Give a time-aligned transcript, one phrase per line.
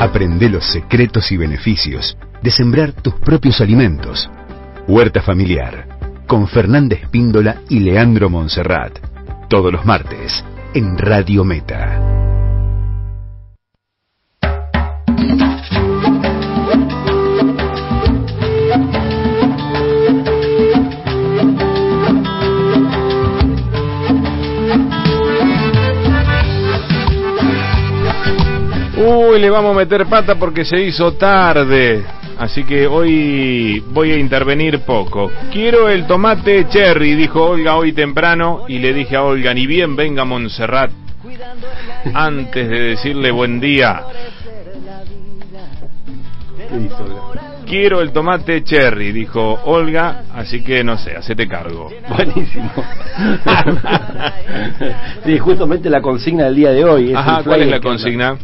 [0.00, 4.30] Aprende los secretos y beneficios de sembrar tus propios alimentos.
[4.88, 8.98] Huerta Familiar, con Fernández Píndola y Leandro Monserrat.
[9.50, 10.42] Todos los martes,
[10.72, 12.19] en Radio Meta.
[29.30, 32.02] Uy, le vamos a meter pata porque se hizo tarde.
[32.38, 35.30] Así que hoy voy a intervenir poco.
[35.52, 38.64] Quiero el tomate cherry, dijo Olga hoy temprano.
[38.66, 40.90] Y le dije a Olga, ni bien venga Montserrat.
[42.12, 44.02] Antes de decirle buen día.
[47.66, 51.88] Quiero el tomate cherry, dijo Olga, así que no sé, hacete cargo.
[52.08, 52.72] Buenísimo.
[55.24, 57.12] sí, justamente la consigna del día de hoy.
[57.14, 58.36] Ajá, ¿cuál es la consigna?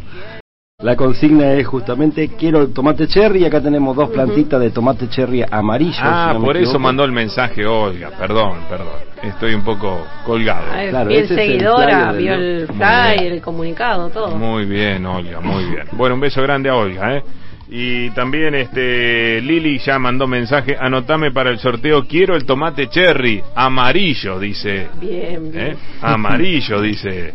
[0.83, 3.43] La consigna es justamente quiero el tomate cherry.
[3.43, 5.97] Acá tenemos dos plantitas de tomate cherry amarillo.
[6.03, 8.11] Ah, por eso mandó el mensaje Olga.
[8.11, 8.93] Perdón, perdón.
[9.23, 10.67] Estoy un poco colgado.
[10.91, 14.37] claro, bien seguidora, vio el fly, el comunicado, todo.
[14.37, 15.87] Muy bien, Olga, muy bien.
[15.93, 17.23] Bueno, un beso grande a Olga, ¿eh?
[17.69, 23.41] Y también este Lili ya mandó mensaje, anotame para el sorteo, quiero el tomate cherry,
[23.55, 24.89] amarillo, dice.
[25.01, 25.69] Bien, bien.
[25.71, 25.75] ¿Eh?
[26.03, 27.33] Amarillo, dice.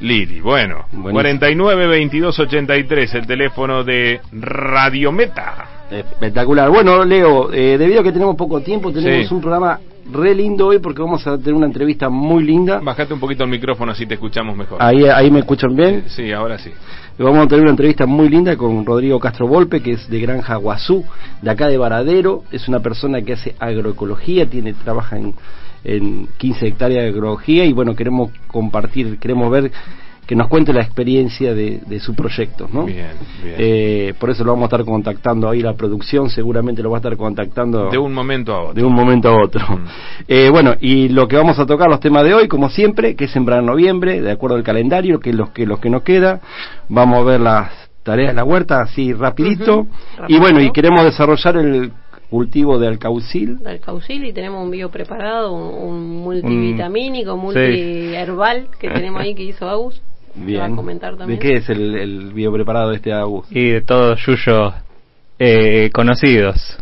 [0.00, 0.40] Lili.
[0.40, 5.86] Bueno, 49 22 83, el teléfono de Radio Meta.
[5.90, 6.70] Espectacular.
[6.70, 9.78] Bueno, Leo, eh, debido a que tenemos poco tiempo, tenemos un programa
[10.12, 12.80] re lindo hoy porque vamos a tener una entrevista muy linda.
[12.82, 14.78] Bajate un poquito el micrófono así te escuchamos mejor.
[14.82, 16.04] Ahí, ahí me escuchan bien.
[16.08, 16.70] Sí, ahora sí.
[17.18, 20.56] Vamos a tener una entrevista muy linda con Rodrigo Castro Volpe, que es de Granja
[20.56, 21.04] Guazú,
[21.42, 22.42] de acá de Varadero.
[22.50, 25.34] Es una persona que hace agroecología, tiene trabaja en
[25.84, 29.70] en 15 hectáreas de agroecología y bueno, queremos compartir, queremos ver
[30.26, 32.86] que nos cuente la experiencia de, su proyecto, ¿no?
[32.86, 33.10] Bien,
[33.42, 33.56] bien.
[33.58, 37.00] Eh, por eso lo vamos a estar contactando ahí la producción, seguramente lo va a
[37.00, 38.74] estar contactando de un momento a otro.
[38.74, 39.60] De un momento a otro.
[39.76, 39.84] Mm.
[40.26, 43.24] Eh, bueno, y lo que vamos a tocar los temas de hoy, como siempre, que
[43.24, 46.02] es sembrar en noviembre, de acuerdo al calendario, que es los que los que nos
[46.02, 46.40] queda.
[46.88, 47.70] Vamos a ver las
[48.02, 49.86] tareas de la huerta así rapidito.
[50.28, 51.92] Y bueno, y queremos desarrollar el
[52.34, 53.58] cultivo de alcaucil.
[53.58, 59.68] De alcaucil y tenemos un bio preparado, un, multivitamínico, multiherbal que tenemos ahí que hizo
[59.68, 60.02] Agus.
[60.34, 60.74] Bien.
[60.74, 61.38] comentar también.
[61.38, 63.46] ¿De qué es el, el bio preparado de este Agus?
[63.52, 64.74] Y de todos yuyos
[65.38, 66.76] eh, conocidos.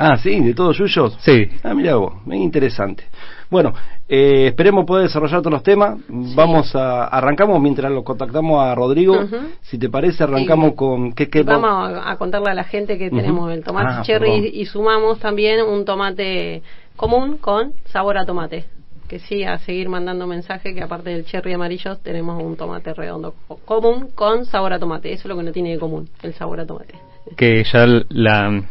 [0.00, 1.16] Ah, sí, de todos yuyos.
[1.18, 1.48] Sí.
[1.64, 3.04] Ah, mira vos, muy interesante.
[3.50, 3.74] Bueno,
[4.08, 5.98] eh, esperemos poder desarrollar todos los temas.
[6.08, 9.26] Vamos a arrancamos mientras lo contactamos a Rodrigo.
[9.62, 13.52] Si te parece, arrancamos con qué, qué vamos a, contarle a la gente que tenemos
[13.52, 16.62] el tomate ah, cherry y, sumamos también un tomate
[16.94, 18.66] común con sabor a tomate.
[19.08, 23.34] Que sí, a seguir mandando mensaje que aparte del cherry amarillo tenemos un tomate redondo
[23.64, 25.12] común con sabor a tomate.
[25.12, 26.94] Eso es lo que no tiene de común, el sabor a tomate.
[27.36, 28.62] Que ya la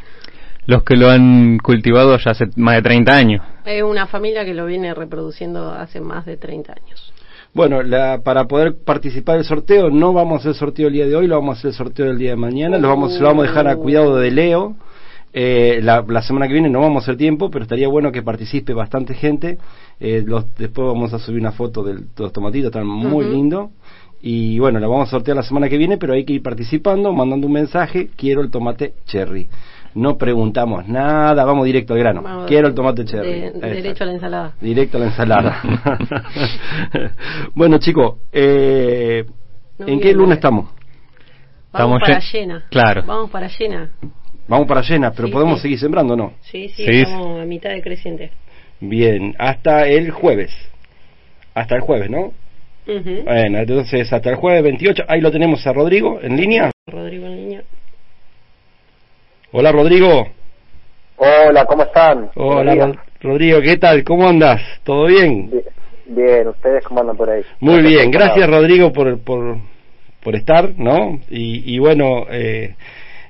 [0.68, 3.42] los que lo han cultivado ya hace más de 30 años.
[3.66, 7.14] Es una familia que lo viene reproduciendo hace más de 30 años.
[7.54, 11.08] Bueno, la, para poder participar del sorteo, no vamos a hacer el sorteo el día
[11.08, 13.28] de hoy, lo vamos a hacer el sorteo del día de mañana, lo, vamos, lo
[13.28, 14.76] vamos a dejar a cuidado de Leo.
[15.34, 18.74] Eh, la, semana que viene no vamos a hacer tiempo, pero estaría bueno que participe
[18.74, 19.58] bastante gente.
[20.00, 23.70] Eh, los, después vamos a subir una foto de los tomatitos, están muy lindos.
[24.22, 27.14] Y bueno, la vamos a sortear la semana que viene, pero hay que ir participando,
[27.14, 29.48] mandando un mensaje, quiero el tomate cherry
[29.98, 32.46] no preguntamos nada, vamos directo al grano.
[32.48, 33.52] Quiero el tomate cherry.
[33.60, 34.54] derecho a la ensalada.
[34.62, 35.62] Directo a la ensalada.
[37.56, 39.26] bueno, chicos, eh,
[39.80, 40.70] ¿en qué luna estamos?
[41.74, 42.66] Vamos para llena.
[42.70, 43.04] Claro.
[43.06, 43.90] Vamos para llena.
[44.48, 46.34] Vamos para llena, pero podemos seguir sembrando, ¿no?
[46.42, 48.32] Sí, sí, estamos a mitad de creciente.
[48.80, 50.52] Bien, hasta el jueves.
[51.56, 52.34] Hasta el jueves, ¿no?
[52.86, 56.72] Bueno, entonces hasta el jueves 28, ahí lo tenemos a Rodrigo en línea.
[56.86, 57.64] Rodrigo en línea.
[59.54, 60.28] Hola Rodrigo.
[61.16, 62.30] Hola, ¿cómo están?
[62.36, 62.92] Hola
[63.22, 64.04] Rodrigo, ¿qué tal?
[64.04, 64.62] ¿Cómo andas?
[64.84, 65.50] ¿Todo bien?
[66.06, 66.50] bien?
[66.50, 67.44] ¿ustedes cómo andan por ahí?
[67.62, 69.58] Muy bien, gracias Rodrigo por, por,
[70.22, 71.22] por estar, ¿no?
[71.30, 72.76] Y, bueno, eh,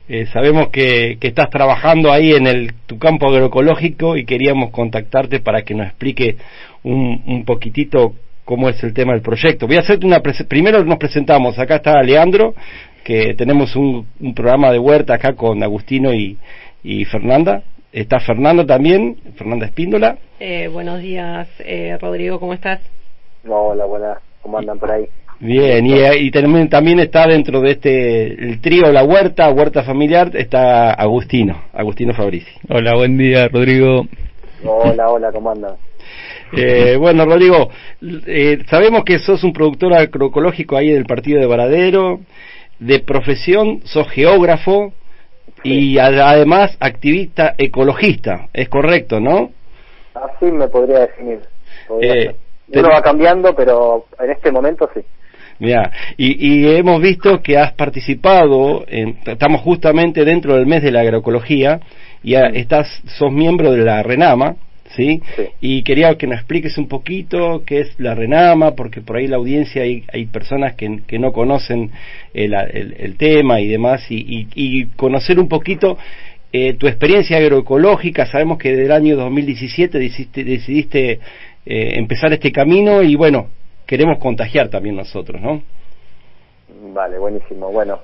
[0.09, 5.39] eh, sabemos que, que, estás trabajando ahí en el, tu campo agroecológico y queríamos contactarte
[5.39, 6.35] para que nos explique
[6.81, 8.15] un, un poquitito
[8.47, 9.67] cómo es el tema del proyecto.
[9.67, 10.21] Voy a hacerte una...
[10.21, 12.55] Primero nos presentamos, acá está Leandro,
[13.07, 14.05] que tenemos un,
[14.35, 16.37] programa de huerta acá con Agustino y,
[17.05, 17.63] Fernanda.
[17.93, 20.17] Está Fernando también, Fernanda Espíndola.
[20.41, 22.81] Eh, buenos días, eh, Rodrigo, ¿cómo estás?
[23.47, 25.05] Hola, buenas, ¿cómo andan por ahí?
[25.39, 30.31] Bien, y, y también, también está dentro de este, el trío La Huerta, Huerta Familiar,
[30.35, 32.51] está Agustino, Agustino Fabrici.
[32.67, 34.05] Hola, buen día, Rodrigo.
[34.65, 35.75] Hola, hola, ¿cómo andan?
[36.51, 37.69] Eh, bueno, Rodrigo,
[38.69, 42.19] sabemos que sos un productor agroecológico ahí del partido de Varadero,
[42.79, 44.93] de profesión sos geógrafo
[45.63, 49.51] y además activista ecologista, es correcto, ¿no?
[50.13, 51.41] Así me podría definir.
[52.01, 52.35] Eh,
[52.73, 55.01] Uno va cambiando, pero en este momento sí.
[55.59, 60.91] Mira, y, y, hemos visto que has participado, en, estamos justamente dentro del mes de
[60.91, 61.79] la agroecología,
[62.21, 64.55] y estás, sos miembro de la RENAMA,
[64.95, 65.21] ¿sí?
[65.61, 69.37] Y quería que nos expliques un poquito qué es la RENAMA, porque por ahí la
[69.37, 71.91] audiencia hay, hay personas que, que no conocen
[72.33, 75.97] el, el, tema y demás, y, y, conocer un poquito
[76.53, 78.25] eh, tu experiencia agroecológica.
[78.25, 81.19] Sabemos que del año 2017 decidiste, decidiste eh,
[81.65, 83.47] empezar este camino y bueno,
[83.85, 85.61] queremos contagiar también nosotros, ¿no?
[86.93, 87.71] Vale, buenísimo.
[87.71, 87.99] Bueno,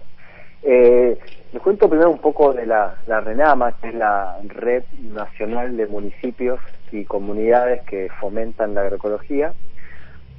[0.64, 1.18] eh,
[1.54, 5.86] les cuento primero un poco de la, la RENAMA, que es la Red Nacional de
[5.86, 6.60] Municipios
[6.92, 9.54] y Comunidades que fomentan la agroecología,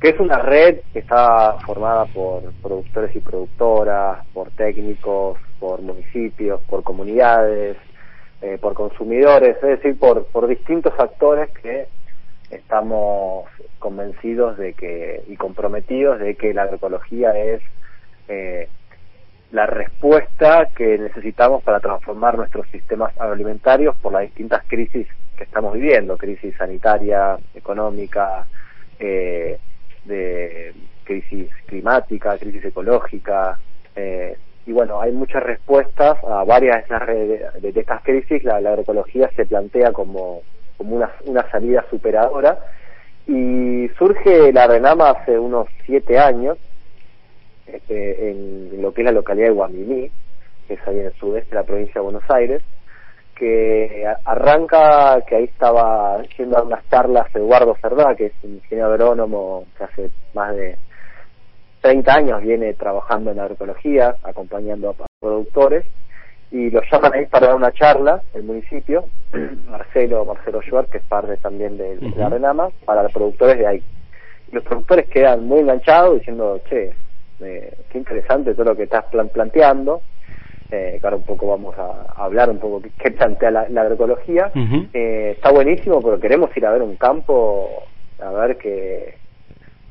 [0.01, 6.61] que es una red que está formada por productores y productoras, por técnicos, por municipios,
[6.63, 7.77] por comunidades,
[8.43, 11.87] eh, por consumidores, es decir, por, por distintos actores que
[12.51, 13.47] estamos
[13.79, 17.63] convencidos de que y comprometidos de que la agroecología es
[18.27, 18.69] eh,
[19.55, 25.07] la respuesta que necesitamos para transformar nuestros sistemas agroalimentarios por las distintas crisis
[25.37, 28.49] que estamos viviendo, crisis sanitaria, económica,
[28.99, 29.57] eh,
[30.07, 30.75] de
[31.05, 33.57] crisis climática, crisis ecológica,
[33.95, 34.37] eh,
[34.67, 40.43] y bueno, hay muchas respuestas a varias de, estas crisis, la, agroecología se plantea como,
[40.77, 42.59] como una, una salida superadora,
[43.29, 46.59] y surge la RENAMA hace unos siete años,
[47.67, 50.11] este, en lo que es la localidad de Guamini,
[50.67, 52.63] que es ahí en el sudeste de la provincia de Buenos Aires,
[53.35, 58.93] que arranca, que ahí estaba yendo a unas charlas Eduardo Cerdá, que es un ingeniero
[58.93, 60.77] agrónomo que hace más de
[61.81, 65.85] 30 años viene trabajando en agroecología, acompañando a productores,
[66.51, 69.05] y lo llaman ahí para dar una charla, el municipio,
[69.69, 73.83] Marcelo, Marcelo Schwartz, que es parte también de, la Renama, para los productores de ahí.
[74.49, 76.95] Y los productores quedan muy enganchados diciendo, che,
[77.41, 80.03] eh, qué interesante todo lo que estás planteando.
[80.71, 84.51] Eh, ahora un poco vamos a, hablar un poco qué, plantea la, agroecología.
[84.93, 87.85] eh, está buenísimo, pero queremos ir a ver un campo,
[88.21, 89.15] a ver que,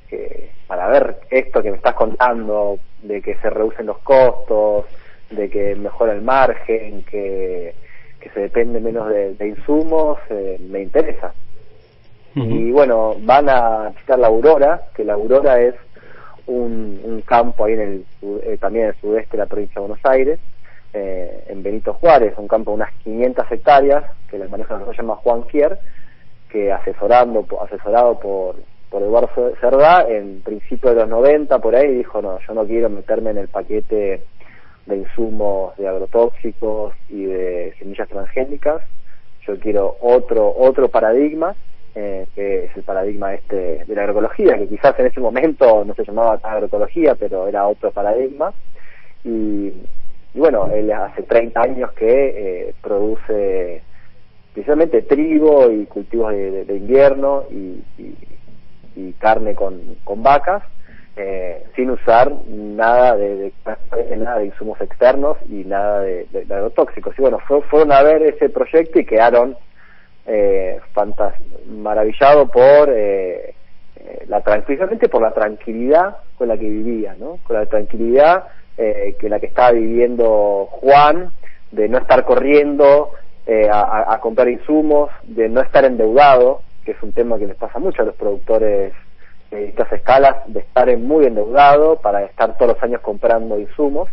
[0.10, 4.86] que, para ver esto que me estás contando, de que se reducen los costos,
[5.30, 7.76] de que mejora el margen, que,
[8.20, 11.34] que se depende menos de, insumos, eh, me interesa.
[12.36, 15.76] Y bueno, van a visitar la Aurora, que la Aurora es
[16.48, 18.06] un, un campo ahí en el
[18.44, 20.40] eh, también en el sudeste de la provincia de Buenos Aires,
[20.94, 25.16] eh, en Benito Juárez, un campo de unas 500 hectáreas que el manejo se llama
[25.16, 25.80] Juan Kier,
[26.50, 28.56] que asesorando asesorado por,
[28.90, 32.90] por Eduardo Cerdá, en principio de los 90 por ahí dijo, no, yo no quiero
[32.90, 34.24] meterme en el paquete
[34.86, 38.82] de insumos de agrotóxicos y de semillas transgénicas,
[39.48, 41.56] yo quiero otro otro paradigma
[41.96, 45.94] eh, que es el paradigma este de la agroecología, que quizás en ese momento no
[45.94, 48.54] se llamaba agroecología, pero era otro paradigma.
[49.24, 49.72] Y,
[50.34, 53.84] bueno, él hace 30 años que eh, produce
[54.54, 57.84] principalmente trigo y cultivos de, invierno y,
[59.20, 60.64] carne con, con vacas,
[61.16, 63.54] eh, sin usar nada de,
[64.18, 67.18] nada de insumos externos y nada de, agrotóxicos.
[67.18, 69.56] Y bueno, fueron a ver ese proyecto y quedaron
[70.26, 70.80] eh,
[71.68, 73.54] maravillado por eh,
[74.06, 77.40] eh, la precisamente por la tranquilidad con la que vivía, ¿no?
[77.46, 78.46] Con la tranquilidad
[78.78, 81.32] eh, que la que estaba viviendo Juan,
[81.72, 83.12] de no estar corriendo
[83.46, 87.56] eh, a, a, comprar insumos, de no estar endeudado, que es un tema que les
[87.56, 88.94] pasa mucho a los productores
[89.52, 94.10] de estas escalas, de estar muy endeudado para estar todos los años comprando insumos.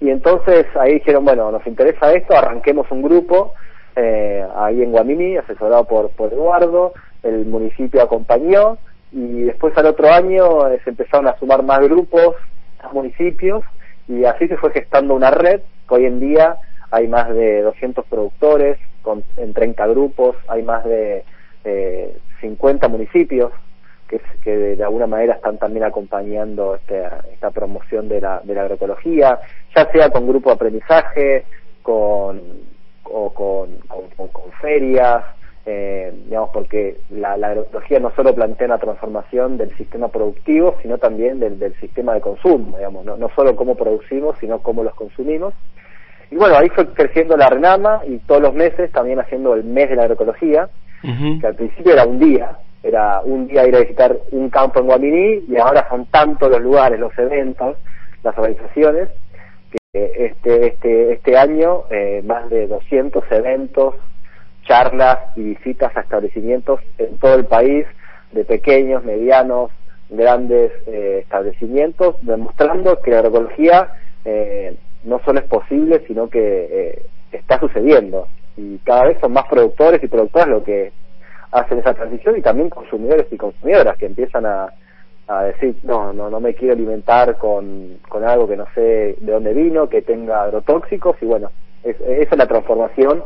[0.00, 3.54] Y entonces ahí dijeron, bueno, nos interesa esto, arranquemos un grupo
[3.96, 6.92] eh, ahí en Guamini, asesorado por, Eduardo,
[7.22, 8.78] el municipio acompañó
[9.12, 12.36] y después al otro año eh, se empezaron a sumar más grupos,
[12.82, 13.64] más municipios
[14.08, 16.56] y así se fue gestando una red hoy en día
[16.90, 21.24] hay más de 200 productores con, en 30 grupos, hay más de
[21.64, 23.52] eh, 50 municipios
[24.08, 28.62] que, que de, alguna manera están también acompañando este, esta promoción de la, de la
[28.62, 29.38] agroecología,
[29.74, 31.44] ya sea con grupo de aprendizaje,
[31.82, 32.40] con,
[34.54, 35.24] ferias,
[35.66, 40.98] eh, digamos, porque la, la, agroecología no solo plantea una transformación del sistema productivo, sino
[40.98, 44.94] también del, del sistema de consumo, digamos, no, no solo cómo producimos, sino cómo los
[44.94, 45.54] consumimos.
[46.30, 49.90] Y bueno, ahí fue creciendo la RENAMA y todos los meses también haciendo el mes
[49.90, 50.68] de la agroecología,
[51.02, 54.86] que al principio era un día, era un día ir a visitar un campo en
[54.86, 57.76] Guaminí y ahora son tantos los lugares, los eventos,
[58.22, 59.08] las organizaciones,
[59.70, 63.94] que este, este, este año eh, más de 200 eventos,
[64.70, 67.86] charlas y visitas a establecimientos en todo el país,
[68.30, 69.72] de pequeños, medianos,
[70.08, 73.88] grandes eh, establecimientos, demostrando que la agroecología
[74.24, 78.28] eh, no solo es posible, sino que eh, está sucediendo.
[78.56, 80.92] Y cada vez son más productores y productoras lo que
[81.50, 84.72] hacen esa transición y también consumidores y consumidoras que empiezan a,
[85.26, 89.32] a decir, no, no, no me quiero alimentar con, con algo que no sé de
[89.32, 91.50] dónde vino, que tenga agrotóxicos y bueno,
[91.82, 93.24] esa es la transformación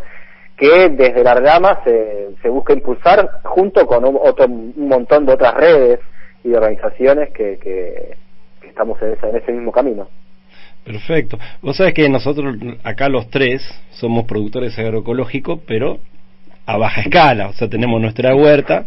[0.56, 5.32] que desde la rama se, se busca impulsar junto con un, otro, un montón de
[5.32, 6.00] otras redes
[6.44, 8.16] y organizaciones que, que,
[8.68, 10.08] estamos en ese, en ese mismo camino.
[10.84, 11.38] Perfecto.
[11.62, 16.00] Vos sabés que nosotros acá los tres somos productores agroecológicos, pero
[16.66, 17.48] a baja escala.
[17.48, 18.86] O sea, tenemos nuestra huerta.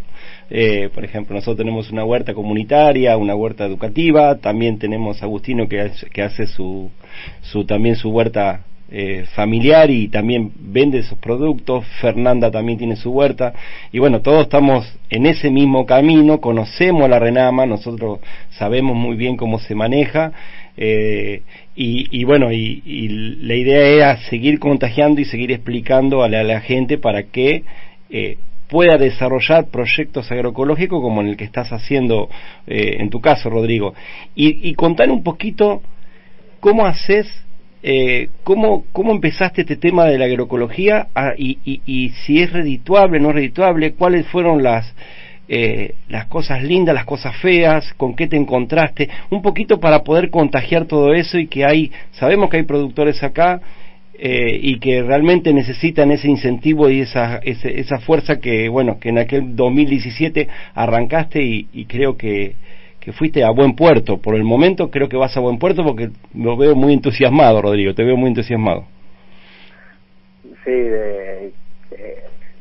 [0.50, 4.36] Eh, por ejemplo, nosotros tenemos una huerta comunitaria, una huerta educativa.
[4.36, 6.92] También tenemos Agustino que, que hace su,
[7.42, 11.86] su, también su huerta eh, familiar y también vende sus productos.
[12.00, 13.54] Fernanda también tiene su huerta.
[13.92, 18.20] Y bueno, todos estamos en ese mismo camino, conocemos la Renama, nosotros
[18.52, 20.32] sabemos muy bien cómo se maneja.
[20.78, 21.42] Eh,
[21.76, 23.10] y, bueno, y,
[23.42, 27.64] la idea era seguir contagiando y seguir explicando a la, gente para que
[28.10, 28.38] eh,
[28.70, 32.30] pueda desarrollar proyectos agroecológicos como en el que estás haciendo
[32.68, 33.94] en tu caso, Rodrigo.
[34.34, 35.82] Y, contar un poquito
[36.62, 37.28] cómo haces
[37.84, 43.20] eh, ¿cómo, ¿cómo empezaste este tema de la agroecología ah, y, y, si es redituable,
[43.20, 43.94] no redituable?
[43.94, 44.94] ¿Cuáles fueron las,
[45.48, 47.94] eh, las cosas lindas, las cosas feas?
[47.94, 49.10] ¿Con qué te encontraste?
[49.30, 53.62] Un poquito para poder contagiar todo eso y que hay, sabemos que hay productores acá
[54.18, 59.20] eh, y que realmente necesitan ese incentivo y esa, esa fuerza que, bueno, que en
[59.20, 62.56] aquel 2017 arrancaste y, y creo que
[63.08, 64.18] que fuiste a buen puerto.
[64.18, 67.96] Por el momento creo que vas a buen puerto porque lo veo muy entusiasmado, Rodrigo,
[67.96, 68.84] te veo muy entusiasmado.
[70.66, 70.74] Sí,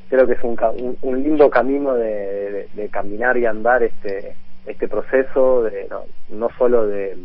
[0.09, 4.35] creo que es un, un, lindo camino de, caminar y andar este
[4.67, 7.17] este proceso, de, no, no solo de,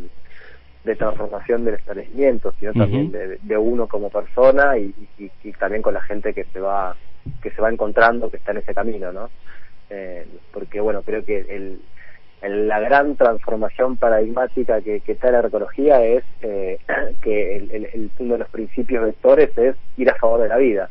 [0.98, 6.34] transformación del establecimiento, sino también de, uno como persona y, y, también con la gente
[6.34, 6.96] que se va
[7.40, 9.30] que se va encontrando que está en ese camino, ¿no?
[9.90, 11.78] Eh, porque bueno, creo que el,
[12.42, 16.78] la gran transformación paradigmática que, que trae la agroecología es eh,
[17.22, 20.90] que el, uno de los principios vectores es ir a favor de la vida,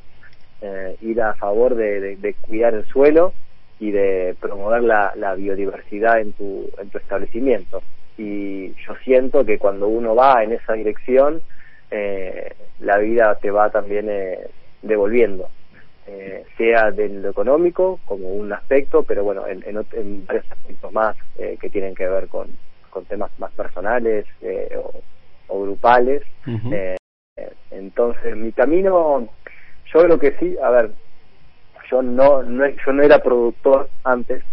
[0.62, 3.34] eh, ir a favor de, cuidar el suelo
[3.80, 7.82] y de promover la, la, biodiversidad en tu, en tu establecimiento.
[8.18, 11.42] Y yo siento que cuando uno va en esa dirección,
[11.90, 14.40] eh, la vida te va también eh,
[14.82, 15.50] devolviendo.
[16.14, 21.16] Eh, sea de lo económico como un aspecto, pero bueno, en, en, varios aspectos más
[21.38, 22.50] eh, que tienen que ver con,
[22.90, 24.78] con temas más personales eh,
[25.48, 26.24] o, grupales.
[27.70, 29.30] entonces, mi camino,
[29.94, 30.92] yo creo que sí, a ver,
[31.90, 34.44] yo no, no yo no era productor antes,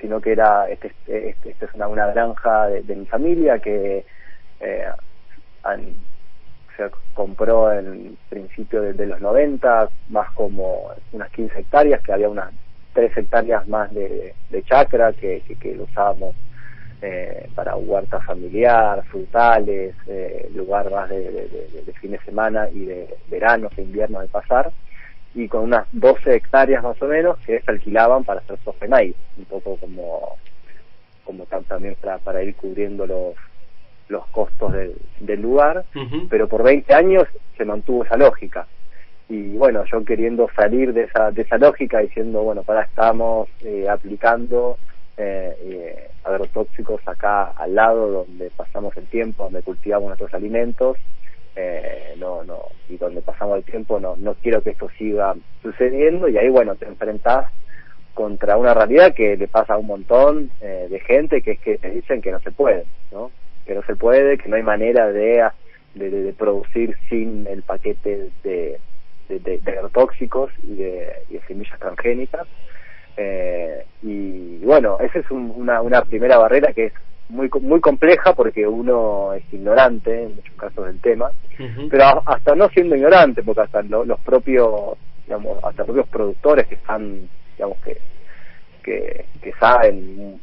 [0.00, 4.04] sino que era, este, este, este, es una, una granja de, de mi familia que
[5.64, 5.96] han
[6.76, 12.50] se compró en principio de, los 90, más como unas 15 hectáreas, que había unas
[12.94, 16.34] 3 hectáreas más de, de chacra que, que, lo usábamos
[17.02, 21.30] eh, para huerta familiar, frutales, eh, lugar más de,
[21.86, 24.72] de, fin de semana y de verano e invierno de pasar,
[25.34, 28.86] y con unas 12 hectáreas más o menos que se alquilaban para hacer soja
[29.36, 30.36] un poco como,
[31.24, 33.34] como también para, para ir cubriendo los
[34.08, 35.84] los costos del, del lugar,
[36.28, 37.24] pero por 20 años
[37.56, 38.66] se mantuvo esa lógica.
[39.28, 43.88] Y bueno, yo queriendo salir de esa, de esa lógica, diciendo, bueno, para estamos eh,
[43.88, 44.76] aplicando
[45.16, 50.98] eh, eh, agrotóxicos acá al lado, donde pasamos el tiempo, donde cultivamos nuestros alimentos,
[51.56, 56.28] eh, no, no, y donde pasamos el tiempo, no, no quiero que esto siga sucediendo,
[56.28, 57.46] y ahí, bueno, te enfrentás
[58.12, 61.78] contra una realidad que le pasa a un montón eh, de gente, que es que
[61.78, 63.30] te dicen que no se puede, ¿no?
[63.66, 65.44] Que no se puede, que no hay manera de,
[65.94, 68.78] de, producir sin el paquete de,
[69.28, 72.46] de, agrotóxicos y de, semillas transgénicas.
[73.16, 76.92] Eh, y bueno, esa es una, una primera barrera que es
[77.28, 81.30] muy muy compleja porque uno es ignorante en muchos casos del tema,
[81.90, 87.28] pero hasta no siendo ignorante, porque hasta los propios, digamos, hasta propios productores que están,
[87.56, 87.98] digamos, que,
[88.82, 90.38] que, que saben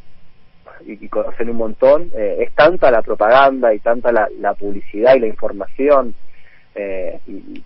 [0.86, 5.28] y, conocen un montón, eh, es tanta la propaganda y tanta la, publicidad y la
[5.28, 6.14] información
[6.76, 7.64] eh, y,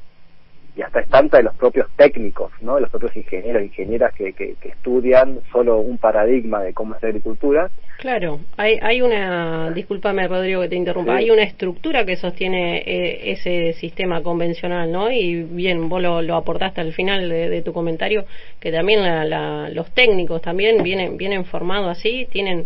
[0.76, 2.76] y hasta es tanta de los propios técnicos, ¿no?
[2.76, 7.02] de los propios ingenieros e ingenieras que, que, estudian solo un paradigma de cómo es
[7.02, 7.70] la agricultura.
[7.98, 13.32] Claro, hay, hay una, discúlpame Rodrigo que te interrumpa, hay una estructura que sostiene eh,
[13.32, 15.10] ese sistema convencional, ¿no?
[15.10, 18.26] Y bien, vos lo, lo aportaste al final de, tu comentario,
[18.60, 22.66] que también la, los técnicos también vienen, vienen formados así, tienen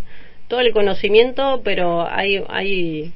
[0.49, 3.13] todo el conocimiento, pero hay, hay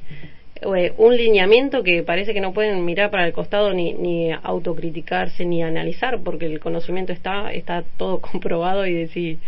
[0.62, 5.44] eh, un lineamiento que parece que no pueden mirar para el costado ni, ni autocriticarse
[5.44, 9.38] ni analizar porque el conocimiento está está todo comprobado y decir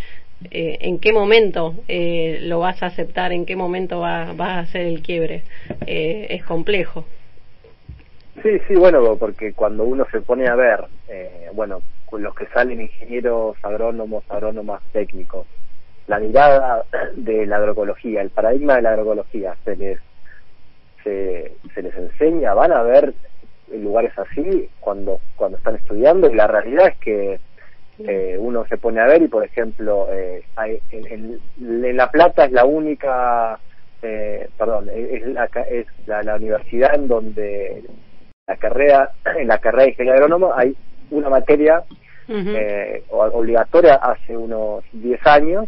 [0.51, 4.59] eh, en qué momento eh, lo vas a aceptar en qué momento va, va a
[4.59, 5.45] hacer el quiebre.
[5.87, 7.05] Es complejo.
[8.43, 10.85] Sí sí bueno porque cuando uno se pone a ver
[11.55, 15.47] bueno con los que salen ingenieros agrónomos agrónomas técnicos
[16.07, 16.85] la mirada
[17.15, 19.99] de la agroecología el paradigma de la agroecología se les
[21.07, 23.15] se, les enseña, van a ver
[23.73, 27.41] lugares así cuando, cuando están estudiando y la realidad es que
[27.99, 30.45] eh, uno se pone a ver y por ejemplo eh,
[30.91, 31.41] en,
[31.97, 33.59] La Plata es la única
[34.03, 37.83] eh, perdón es la es la, universidad en donde
[38.47, 40.77] la carrera en la carrera de ingeniería agrónomo hay
[41.11, 41.83] una materia
[43.09, 45.67] obligatoria hace unos 10 años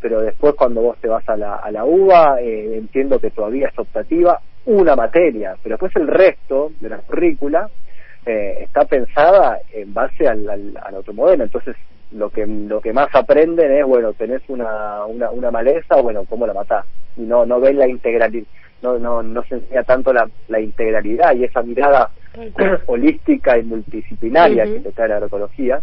[0.00, 3.78] pero después cuando vos te vas a la, a la UBA entiendo que todavía es
[3.78, 7.68] optativa una materia, pero después el resto de la currícula
[8.26, 11.44] eh, está pensada en base al, al, otro modelo.
[11.44, 11.76] Entonces,
[12.12, 16.46] lo que lo que más aprenden es, bueno, tenés una, una, una maleza, bueno, ¿cómo
[16.46, 16.84] la matás?
[17.16, 18.46] Y no, no ven la integralidad,
[18.82, 22.10] no, no, no se enseña tanto la, la integralidad y esa mirada
[22.86, 25.80] holística y multidisciplinaria que te trae la agroecología.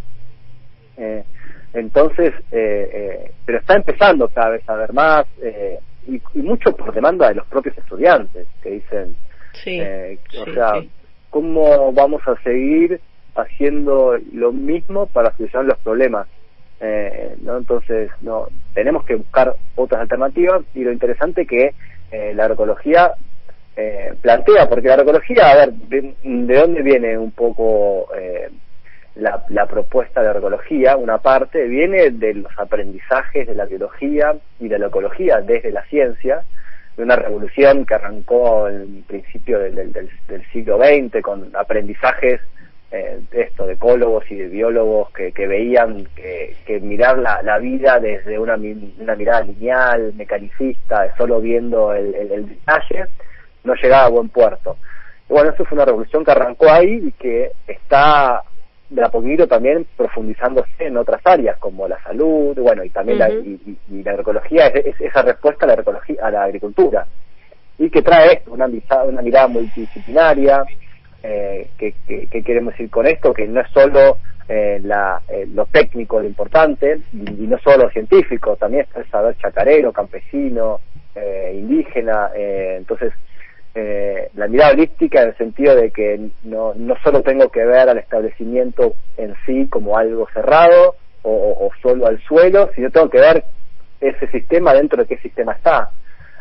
[0.97, 1.23] Eh,
[1.73, 6.93] entonces, eh, eh, pero está empezando cada vez a ver más, eh, y, mucho por
[6.93, 9.15] demanda de los propios estudiantes que dicen,
[9.65, 10.73] eh, o sea,
[11.29, 13.01] ¿cómo vamos a seguir
[13.35, 16.27] haciendo lo mismo para solucionar los problemas?
[16.79, 17.57] Eh, ¿no?
[17.57, 21.73] Entonces, no tenemos que buscar otras alternativas y lo interesante que
[22.11, 23.13] eh, la agroecología
[23.75, 28.49] eh, plantea, porque la agroecología, a ver, de, de dónde viene un poco eh,
[29.19, 34.79] la, propuesta de ecología, una parte, viene de los aprendizajes de la biología y de
[34.79, 36.43] la ecología desde la ciencia,
[36.95, 40.09] de una revolución que arrancó en principio del,
[40.51, 42.41] siglo XX con aprendizajes
[42.89, 48.39] eh, esto de ecólogos y de biólogos que, veían que, que mirar la, vida desde
[48.39, 53.05] una, una mirada lineal, mecanicista, solo viendo el, el, el detalle,
[53.63, 54.77] no llegaba a buen puerto.
[55.27, 58.41] Bueno, eso fue una revolución que arrancó ahí y que está
[58.89, 63.29] de a poquito también profundizándose en otras áreas como la salud, bueno, y también la,
[63.29, 67.05] y, la agroecología es, esa respuesta a la, agroecología, a la agricultura
[67.77, 68.67] y que trae una,
[69.05, 70.65] una mirada multidisciplinaria,
[71.23, 74.17] eh, que, que, queremos decir con esto, que no es solo
[74.49, 79.09] eh, la, eh, lo técnico lo importante y, no solo lo científico, también está el
[79.09, 80.79] saber chacarero, campesino,
[81.15, 83.13] eh, indígena, entonces
[83.79, 87.87] eh, la mirada holística en el sentido de que no, no solo tengo que ver
[87.87, 93.43] al establecimiento en sí como algo cerrado o, solo al suelo, sino tengo que ver
[94.01, 95.91] ese sistema dentro de qué sistema está.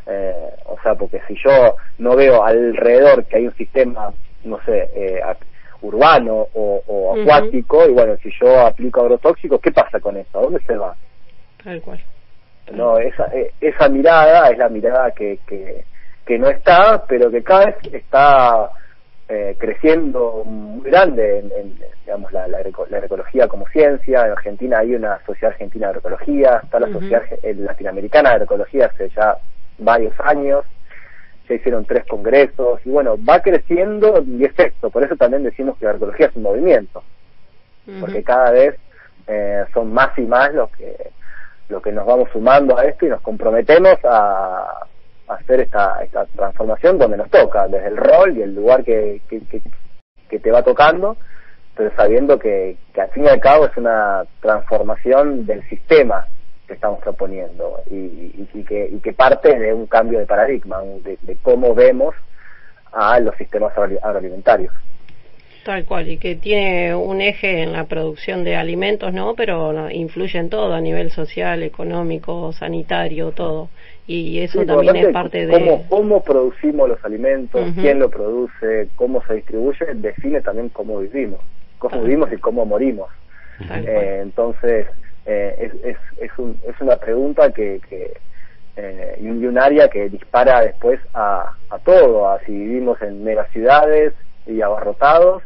[0.07, 4.89] Eh, o sea, porque si yo no veo alrededor que hay un sistema, no sé,
[4.95, 5.21] eh,
[5.83, 10.39] urbano o, acuático, y bueno, si yo aplico agrotóxicos, ¿qué pasa con eso?
[10.39, 10.95] ¿A dónde se va?
[11.63, 12.01] Tal cual.
[12.73, 15.85] No, esa, eh, esa mirada es la mirada que, que,
[16.27, 18.71] que no está, pero que cada vez está
[19.29, 24.27] eh, creciendo muy grande en, digamos la, la, agroecología como ciencia.
[24.27, 29.09] En Argentina hay una sociedad argentina de agroecología, está la sociedad latinoamericana de agroecología hace
[29.11, 29.39] ya
[29.79, 30.65] varios años,
[31.47, 35.79] se hicieron tres congresos y bueno, va creciendo y es esto, por eso también decimos
[35.79, 37.05] que la agroecología es un movimiento,
[38.01, 38.77] porque cada vez
[39.29, 41.11] eh, son más y más los que
[41.69, 44.87] lo que nos vamos sumando a esto y nos comprometemos a,
[45.29, 49.41] hacer esta, esta transformación donde nos toca, desde el rol y el lugar que, que,
[50.29, 51.17] que, te va tocando,
[51.75, 56.27] pero sabiendo que, al fin y al cabo es una transformación del sistema
[56.67, 61.19] que estamos proponiendo y, y, que, y que parte de un cambio de paradigma, de,
[61.23, 62.15] de cómo vemos
[62.93, 64.73] a los sistemas agroalimentarios.
[65.67, 69.35] Tal cual, y que tiene un eje en la producción de alimentos, ¿no?
[69.35, 73.69] Pero influye en todo, a nivel social, económico, sanitario, todo.
[74.07, 75.85] Y eso también es parte de...
[75.89, 81.41] Cómo, producimos los alimentos, quién lo produce, cómo se distribuye, define también cómo vivimos,
[81.79, 83.09] cómo vivimos y cómo morimos.
[83.69, 84.87] Eh, entonces,
[85.25, 87.81] eh, es, es, es, un, es una pregunta que...
[87.89, 88.15] que
[88.79, 94.13] eh, y un área que dispara después a, a todo, a si vivimos en megaciudades
[94.47, 95.43] y abarrotados,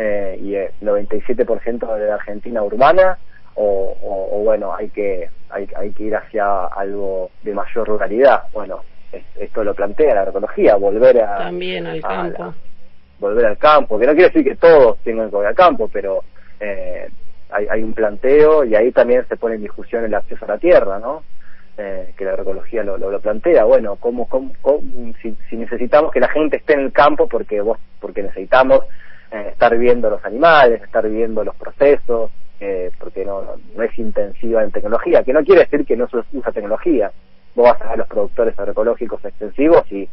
[0.00, 3.18] eh, y el 97% de la Argentina urbana
[3.60, 8.44] o, bueno, hay que, hay, hay que ir hacia algo de mayor ruralidad.
[8.52, 8.82] Bueno,
[9.36, 11.38] esto lo plantea la agroecología, volver a...
[11.38, 12.54] También al campo.
[13.18, 16.22] volver al campo, que no quiere decir que todos tengan que volver al campo, pero
[16.60, 17.08] eh,
[17.50, 20.58] hay, hay un planteo y ahí también se pone en discusión el acceso a la
[20.58, 21.22] tierra, ¿no?
[21.76, 24.50] Eh, que la agroecología lo, lo, plantea, bueno, ¿cómo, cómo,
[25.22, 28.80] si, si, necesitamos que la gente esté en el campo porque vos porque necesitamos
[29.30, 34.62] eh, estar viendo los animales, estar viendo los procesos, eh, porque no, no, es intensiva
[34.62, 37.12] en tecnología, que no quiere decir que no se usa tecnología.
[37.54, 40.08] Vos vas a los productores agroecológicos extensivos y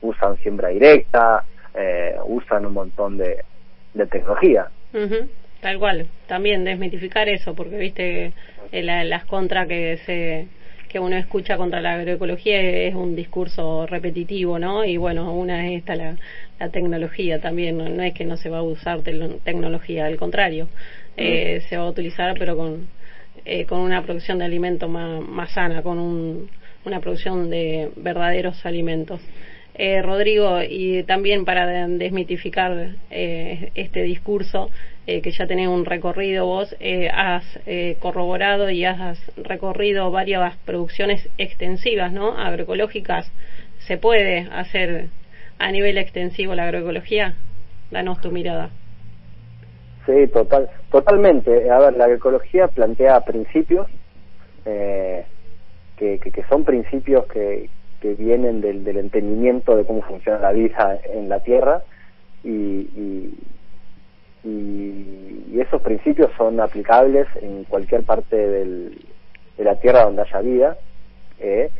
[0.00, 3.44] usan siembra directa, eh, usan un montón de,
[3.94, 4.68] de tecnología.
[5.60, 8.32] Tal cual, también desmitificar eso, porque viste
[8.70, 10.48] eh, las contras que se
[10.88, 14.84] que uno escucha contra la agroecología es un discurso repetitivo, ¿no?
[14.84, 16.16] Y bueno, una es esta la,
[16.58, 20.68] la tecnología también, no, es que no se va a usar tecnología, al contrario,
[21.18, 22.88] eh, se va a utilizar pero con,
[23.44, 26.48] eh, con una producción de alimentos más, más sana, con un,
[26.84, 29.20] una producción de verdaderos alimentos.
[29.80, 34.70] Eh, Rodrigo, y también para desmitificar eh, este discurso,
[35.06, 37.44] eh, que ya tenés un recorrido, vos eh, has
[38.00, 42.36] corroborado y has recorrido varias producciones extensivas, ¿no?
[42.36, 43.30] Agroecológicas.
[43.86, 45.06] ¿Se puede hacer
[45.60, 47.34] a nivel extensivo la agroecología?
[47.92, 48.70] Danos tu mirada.
[50.08, 51.70] Sí, total, totalmente.
[51.70, 53.86] A ver, la agroecología plantea principios
[54.64, 57.68] que, que, son principios que,
[58.00, 61.82] que vienen del, entendimiento de cómo funciona la vida en la Tierra
[62.42, 63.34] y, y,
[65.60, 68.98] esos principios son aplicables en cualquier parte del,
[69.58, 70.78] de la Tierra donde haya vida
[71.40, 71.70] eh,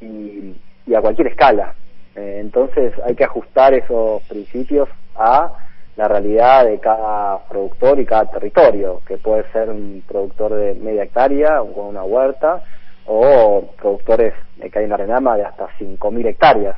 [0.00, 0.54] y,
[0.94, 1.74] a cualquier escala.
[2.16, 5.52] Eh, entonces hay que ajustar esos principios a
[5.98, 11.02] la realidad de cada productor y cada territorio, que puede ser un productor de media
[11.02, 12.62] hectárea con una huerta,
[13.06, 16.76] o productores que hay en la Renama de hasta 5.000 hectáreas,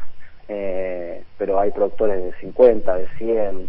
[0.48, 3.68] eh, pero hay productores de 50, de 100, de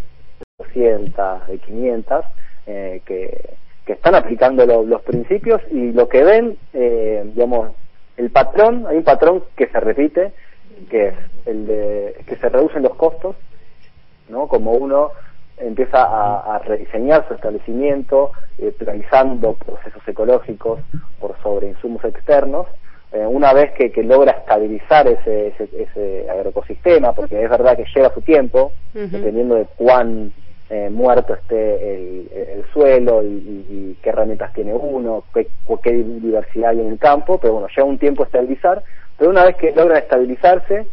[0.59, 2.25] 200, de 500,
[2.67, 7.71] eh, que, que están aplicando los principios y lo que ven, eh, digamos,
[8.15, 10.31] el patrón, hay un patrón que se repite,
[10.89, 13.35] que es el de que se reducen los costos,
[14.29, 14.47] ¿no?
[14.47, 15.11] Como uno
[15.61, 20.79] empieza a, rediseñar su establecimiento, eh, priorizando procesos ecológicos
[21.19, 22.67] por sobre insumos externos,
[23.11, 28.21] eh, una vez que, logra estabilizar ese, ese, agroecosistema, porque es verdad que lleva su
[28.21, 30.31] tiempo, dependiendo de cuán
[30.69, 35.47] eh, muerto esté el, suelo y, qué herramientas tiene uno, qué,
[35.83, 38.81] qué diversidad hay en el campo, pero bueno, lleva un tiempo estabilizar,
[39.17, 40.87] pero una vez que logran estabilizarse,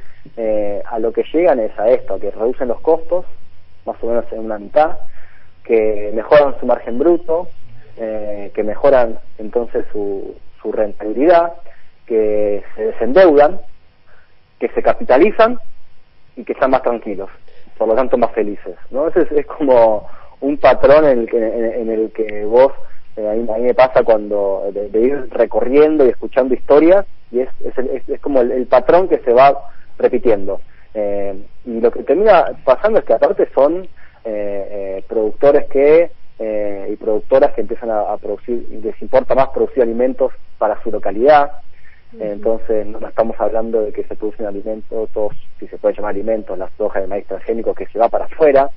[0.85, 3.25] a lo que llegan es a esto, a que reducen los costos,
[3.89, 4.99] más o menos en una mitad,
[5.65, 7.49] que mejoran su margen bruto,
[7.97, 11.55] eh, que mejoran entonces su, su rentabilidad,
[12.07, 13.61] que se desendeudan,
[14.59, 15.59] que se capitalizan
[16.37, 17.29] y que están más tranquilos,
[17.77, 18.77] por lo tanto más felices.
[18.91, 19.09] ¿no?
[19.09, 20.09] Ese es, como
[20.41, 22.73] un patrón en el que, en, el que vos,
[23.17, 28.09] eh, a, mí, me pasa cuando de, ir recorriendo y escuchando historias, y es, es,
[28.09, 30.61] es como el, patrón que se va repitiendo.
[30.95, 31.35] Eh,
[31.67, 33.89] y lo que termina pasando es que aparte son eh,
[34.25, 36.11] eh, productores que
[36.91, 41.51] y productoras que empiezan a, producir y les importa más producir alimentos para su localidad.
[42.19, 46.57] Entonces no estamos hablando de que se producen alimentos, todos, si se puede llamar alimentos,
[46.57, 48.71] las hojas de maíz transgénico que se va para afuera.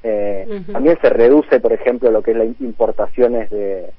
[0.00, 3.90] También se reduce, por ejemplo, lo que es las importaciones de,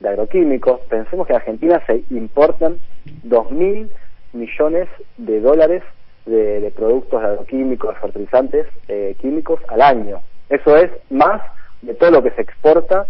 [0.00, 0.80] de agroquímicos.
[0.82, 2.78] Pensemos que en Argentina se importan
[3.26, 3.88] 2.000
[4.34, 5.82] millones de dólares
[6.26, 10.20] de, productos agroquímicos, fertilizantes eh, químicos al año.
[10.48, 11.42] Eso es más
[11.82, 13.06] de todo lo que se exporta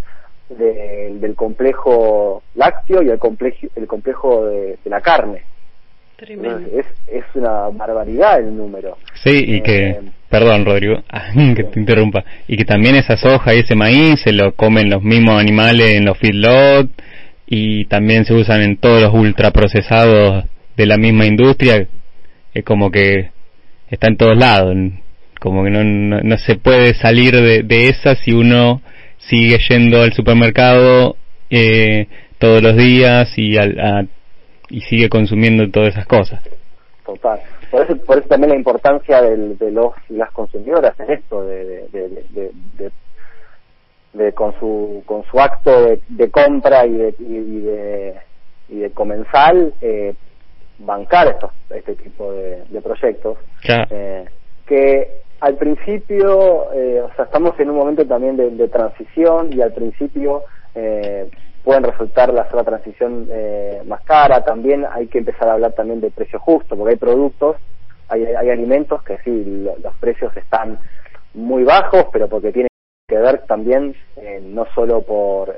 [0.49, 5.43] del complejo lácteo y el complejo, el complejo de, la carne.
[6.19, 8.99] Es, es una barbaridad el número.
[9.23, 11.03] Sí, y que, eh, perdón Rodrigo,
[11.57, 15.03] que te interrumpa, y que también esa soja y ese maíz se lo comen los
[15.03, 16.91] mismos animales en los feedlots
[17.47, 20.45] y también se usan en todos los ultraprocesados
[20.77, 21.87] de la misma industria
[22.55, 23.31] es como que
[23.91, 24.75] está en todos lados,
[25.41, 28.83] como que no, no, se puede salir de, de, esa si uno
[29.19, 31.17] sigue yendo al supermercado
[31.49, 32.07] eh,
[32.39, 34.09] todos los días y, al,
[34.69, 36.43] y sigue consumiendo todas esas cosas.
[37.05, 37.41] Total.
[37.71, 42.91] Por eso, por eso también la importancia de los las consumidoras en esto, de, de,
[44.13, 48.15] de, con su con su acto de, compra y de, y de,
[48.69, 50.15] y de comensal eh,
[50.81, 53.39] bancar estos, este tipo de, proyectos,
[53.91, 54.25] eh,
[54.67, 59.73] que al principio, eh, o sea, estamos en un momento también de, transición y al
[59.73, 61.31] principio eh,
[61.65, 64.45] pueden resultar la sola transición eh, más cara.
[64.45, 67.57] También hay que empezar a hablar también de precio justo, porque hay productos,
[68.09, 70.79] hay, hay alimentos que sí, los precios están
[71.33, 72.69] muy bajos, pero porque tienen
[73.09, 73.95] que ver también
[74.43, 75.57] no solo por,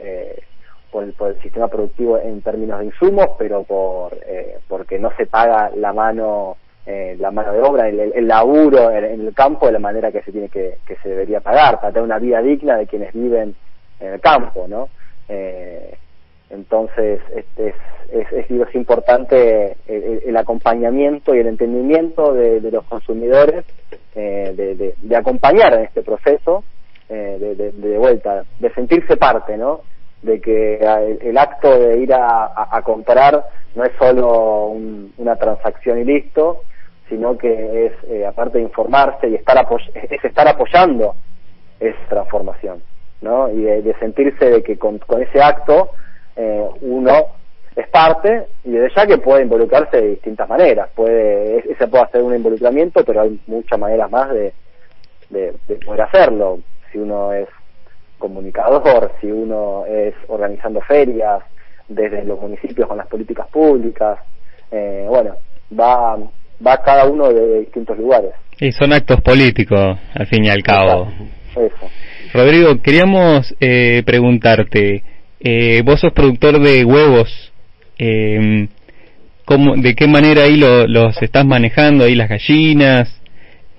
[0.93, 4.17] por el, por, el, sistema productivo en términos de insumos, pero por
[4.69, 9.33] porque no se paga la mano eh, la mano de obra, el, laburo en, el
[9.35, 12.19] campo de la manera que se tiene que, que se debería pagar, para tener una
[12.19, 13.55] vida digna de quienes viven
[14.01, 14.89] en el campo, ¿no?
[15.29, 15.97] Eh,
[16.51, 17.75] entonces, este es,
[18.11, 23.65] es, es, es importante el, acompañamiento y el entendimiento de, los consumidores,
[24.17, 26.65] eh, de, de, acompañar en este proceso
[27.09, 29.83] eh, de, de, vuelta, de sentirse parte, ¿no?
[30.23, 30.79] De que
[31.21, 34.67] el, acto de ir a, comprar no es solo
[35.17, 36.63] una transacción y listo,
[37.09, 41.17] sino que es, eh, aparte de informarse y estar es estar apoyando
[41.81, 42.83] esa transformación,
[43.21, 43.51] ¿no?
[43.51, 45.91] Y de, sentirse de que con, ese acto
[46.37, 47.27] eh, uno
[47.75, 50.91] es parte y desde ya que puede involucrarse de distintas maneras.
[50.95, 54.53] Puede, ese puede hacer un involucramiento, pero hay muchas maneras más de,
[55.31, 55.55] de,
[55.85, 56.61] poder hacerlo.
[56.91, 57.49] Si uno es
[58.23, 61.43] comunicador, si uno es organizando ferias
[61.89, 64.21] desde los municipios con las políticas públicas,
[64.71, 65.35] eh, bueno,
[65.79, 66.17] va
[66.65, 68.31] va cada uno de distintos lugares.
[68.61, 71.09] Y son actos políticos, al fin y al cabo.
[71.51, 71.91] Eso.
[72.33, 75.03] Rodrigo, queríamos eh, preguntarte,
[75.41, 77.53] eh, vos sos productor de huevos,
[77.99, 78.69] eh,
[79.45, 83.21] ¿cómo, ¿de qué manera ahí los estás manejando, ahí las gallinas?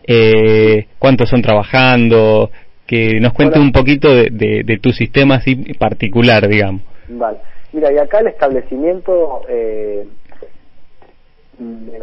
[0.05, 2.51] Eh, ¿Cuántos son trabajando?
[2.85, 6.81] Que nos cuente un poquito de, de, de, tu sistema así particular, digamos.
[7.07, 7.37] Vale.
[7.71, 10.05] Mira, y acá el establecimiento eh,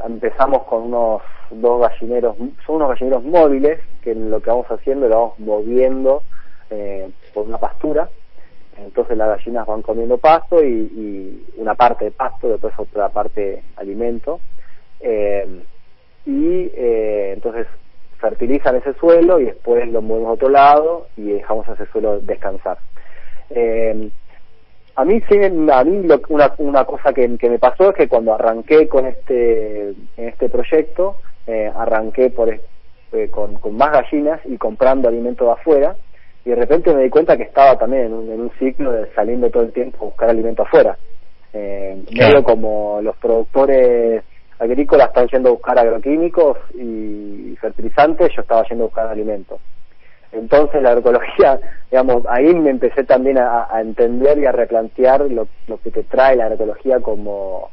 [0.06, 5.16] empezamos con unos dos gallineros, son unos gallineros móviles que lo que vamos haciendo lo
[5.16, 6.22] vamos moviendo
[6.70, 8.08] eh, por una pastura.
[8.78, 14.40] Entonces las gallinas van comiendo pasto y, una parte de pasto, después otra parte alimento.
[15.00, 15.62] Eh,
[16.24, 17.66] y eh, entonces
[18.20, 22.78] fertilizan ese suelo y después lo movemos a otro lado y dejamos ese suelo descansar.
[23.50, 24.10] Eh,
[24.96, 28.86] a mí sí, a mí una, una cosa que, me pasó es que cuando arranqué
[28.88, 35.08] con este, en este proyecto, eh, arranqué por, eh, con, con, más gallinas y comprando
[35.08, 35.96] alimento de afuera,
[36.44, 39.12] y de repente me di cuenta que estaba también en un, en un ciclo de
[39.14, 40.96] saliendo todo el tiempo a buscar alimento afuera.
[41.52, 44.22] Eh, Medio como los productores
[44.60, 49.58] agrícolas están yendo a buscar agroquímicos y fertilizantes, yo estaba yendo a buscar alimentos.
[50.32, 51.58] Entonces la agroecología,
[51.90, 55.48] digamos, ahí me empecé también a, entender y a replantear lo,
[55.82, 57.70] que te trae la agroecología como,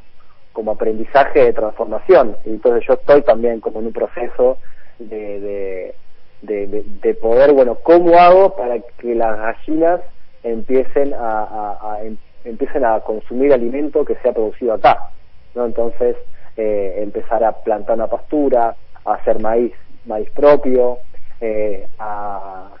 [0.52, 2.36] como aprendizaje de transformación.
[2.44, 4.58] Y entonces yo estoy también como en un proceso
[4.98, 5.94] de,
[6.42, 10.00] de, de, poder, bueno, ¿cómo hago para que las gallinas
[10.42, 15.10] empiecen a, em, empiecen a consumir alimento que sea producido acá?
[15.54, 15.66] ¿no?
[15.66, 16.16] Entonces,
[16.60, 19.72] eh, empezar a plantar una pastura, a hacer maíz,
[20.06, 20.98] maíz propio,
[21.40, 22.72] eh, a,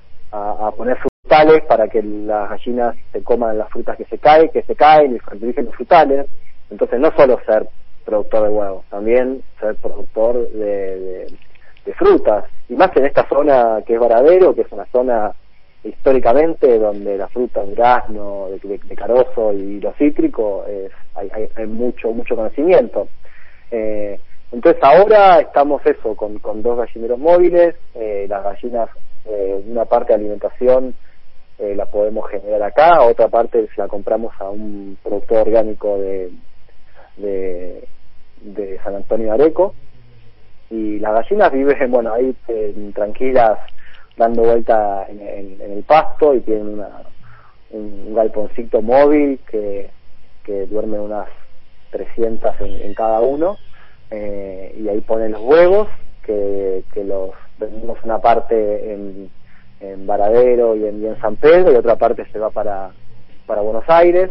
[0.76, 4.74] poner frutales para que las gallinas se coman las frutas que se caen, que se
[4.74, 6.26] caen y fertilicen los frutales.
[6.70, 7.68] Entonces no solo ser
[8.04, 11.28] productor de huevos, también ser productor de,
[11.84, 12.46] de, frutas.
[12.68, 15.32] Y más en esta zona que es Varadero, que es una zona
[15.84, 22.10] históricamente donde la fruta, durazno, de, de, carozo y lo cítrico, es, hay, hay mucho,
[22.10, 23.08] mucho conocimiento.
[23.70, 24.18] Eh,
[24.50, 28.88] entonces ahora estamos eso, con, con dos gallineros móviles, eh, las gallinas,
[29.26, 30.94] eh, una parte de alimentación
[31.58, 36.30] eh, la podemos generar acá, otra parte se la compramos a un productor orgánico de,
[37.16, 39.74] de, San Antonio de Areco,
[40.70, 42.34] y las gallinas viven, bueno, ahí
[42.94, 43.58] tranquilas,
[44.16, 46.88] dando vuelta en, el pasto y tienen una,
[47.70, 49.90] un, galponcito móvil que,
[50.42, 51.28] que duerme unas
[51.90, 53.58] 300 en cada uno
[54.10, 55.88] eh, y ahí ponen los huevos
[56.24, 59.30] que, los vendimos una parte en,
[59.80, 62.90] en Varadero y en, San Pedro y otra parte se va para,
[63.46, 64.30] para Buenos Aires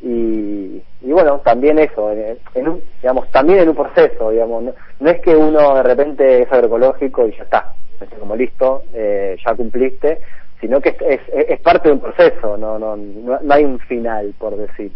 [0.00, 4.64] y, y bueno también eso en, un, digamos también en un proceso digamos
[5.00, 7.74] no, es que uno de repente es agroecológico y ya está
[8.18, 10.20] como listo eh, ya cumpliste
[10.60, 14.34] sino que es, es, es, parte de un proceso no, no no hay un final
[14.38, 14.92] por decir.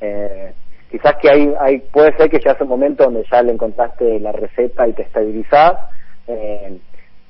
[0.00, 0.52] Eh,
[0.90, 4.18] quizás que hay, hay puede ser que ya es un momento donde ya le encontraste
[4.20, 5.76] la receta y te estabilizás
[6.26, 6.78] eh,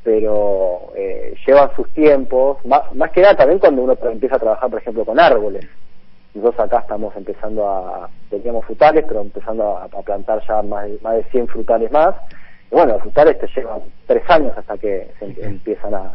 [0.02, 4.70] pero eh, llevan sus tiempos más, más que nada también cuando uno empieza a trabajar
[4.70, 5.66] por ejemplo con árboles.
[6.34, 11.16] Nosotros acá estamos empezando a teníamos frutales pero empezando a, plantar ya más de, más
[11.16, 12.14] de 100 frutales más.
[12.70, 16.12] Bueno, los frutales te llevan tres años hasta que se em, empiezan a,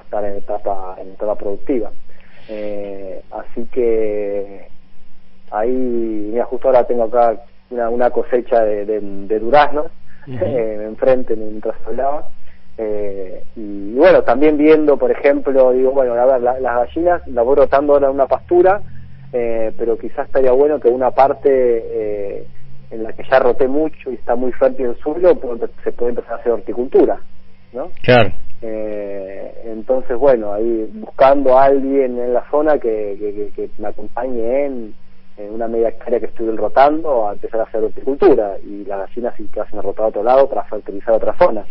[0.00, 1.90] estar en etapa, en etapa productiva.
[2.48, 4.68] Eh, así que
[5.50, 5.70] ahí,
[6.32, 9.86] mira, justo ahora tengo acá una, una cosecha de, de, duraznos
[10.26, 12.28] eh, enfrente mientras hablaba.
[12.80, 17.56] Eh, y, bueno, también viendo, por ejemplo, digo, bueno, a ver, las gallinas las voy
[17.56, 18.80] rotando en una pastura,
[19.32, 22.46] eh, pero quizás estaría bueno que una parte eh,
[22.92, 25.36] en la que ya roté mucho y está muy fértil el suelo,
[25.82, 27.18] se puede empezar a hacer horticultura,
[27.72, 27.90] ¿no?
[28.02, 28.30] Claro.
[28.62, 34.94] entonces, bueno, ahí buscando a alguien en la zona que, que, me acompañe en,
[35.50, 39.48] una media hectárea que estuve rotando a empezar a hacer horticultura y las gallinas sí
[39.52, 41.64] que hacen rotar a otro lado para fertilizar otra zona.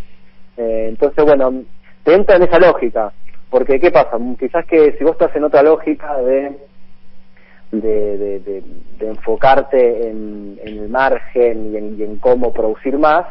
[0.56, 1.62] Eh, entonces, bueno,
[2.02, 3.12] te entra en esa lógica,
[3.50, 4.18] porque ¿qué pasa?
[4.38, 6.56] Quizás que si vos estás en otra lógica de
[7.70, 8.62] de,
[9.00, 13.26] enfocarte en, el margen y en, cómo producir más,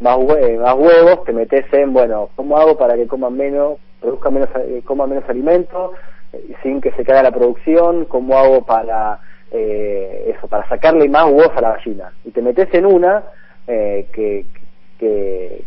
[0.00, 4.48] más, más huevos, te metes en, bueno, ¿cómo hago para que coman menos, produzca menos,
[4.56, 5.92] eh, coma menos alimento
[6.32, 8.06] eh, sin que se caiga la producción?
[8.06, 9.20] ¿Cómo hago para
[9.52, 12.12] eso, para sacarle más huevos a la gallina?
[12.24, 13.22] Y te metes en una
[13.66, 14.46] que,
[14.98, 15.64] que,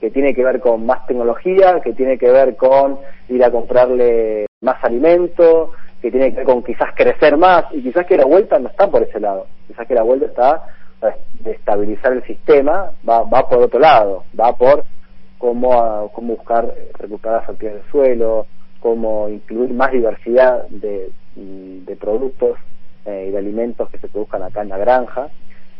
[0.00, 4.46] que tiene que ver con más tecnología, que tiene que ver con ir a comprarle
[4.60, 8.58] más alimento, que tiene que ver con quizás crecer más, y quizás que la vuelta
[8.58, 10.62] no está por ese lado, quizás que la vuelta está
[11.40, 14.84] de estabilizar el sistema, va, va por otro lado, va por
[15.38, 18.46] cómo, cómo buscar recuperar la fertilidad del suelo,
[18.80, 22.58] cómo incluir más diversidad de, de productos
[23.06, 25.28] eh, y de alimentos que se produzcan acá en la granja,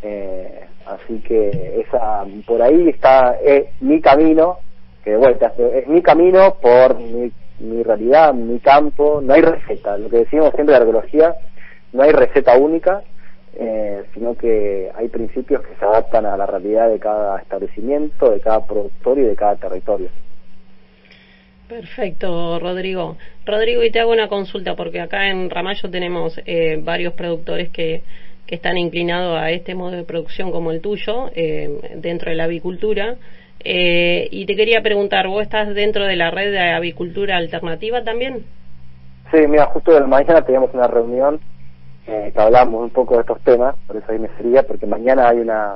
[0.02, 4.58] eh, así que esa por ahí está es mi camino,
[5.02, 9.98] que de vuelta es mi camino por mi, mi realidad, mi campo, no hay receta,
[9.98, 11.34] lo que decimos siempre de arqueología,
[11.92, 13.02] no hay receta única,
[13.54, 18.40] eh, sino que hay principios que se adaptan a la realidad de cada establecimiento, de
[18.40, 20.08] cada productor y de cada territorio.
[21.68, 23.16] Perfecto, Rodrigo.
[23.44, 28.02] Rodrigo, y te hago una consulta, porque acá en Ramallo tenemos eh, varios productores que
[28.48, 33.16] están inclinados a este modo de producción como el tuyo eh, dentro de la avicultura.
[33.60, 38.44] Eh, y te quería preguntar, ¿vos estás dentro de la red de avicultura alternativa también?
[39.30, 41.40] Sí, mira, justo de la mañana teníamos una reunión
[42.06, 45.28] eh, que hablamos un poco de estos temas, por eso ahí me sería, porque mañana
[45.28, 45.74] hay una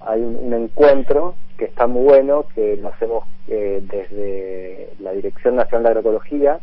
[0.00, 5.88] hay un, encuentro que está muy bueno, que lo hacemos desde la Dirección Nacional de
[5.90, 6.60] Agroecología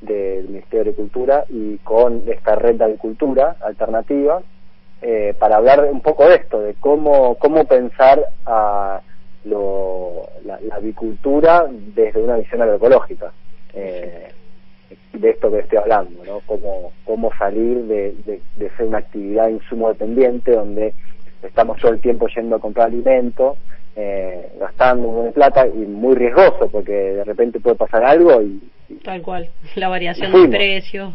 [0.00, 4.40] del Ministerio de Agricultura y con esta red de avicultura alternativa
[5.02, 9.00] eh, para hablar un poco de esto, de cómo, cómo pensar a
[9.44, 13.32] lo, la, avicultura desde una visión agroecológica.
[13.72, 14.28] Eh,
[15.12, 16.40] de esto que estoy hablando, ¿no?
[16.46, 18.14] Cómo, cómo salir de,
[18.56, 20.94] de, ser una actividad insumo dependiente donde
[21.42, 23.56] estamos todo el tiempo yendo a comprar alimento,
[23.96, 28.60] eh, gastando un plata y muy riesgoso porque de repente puede pasar algo y,
[29.04, 31.12] Tal cual, la variación de precio.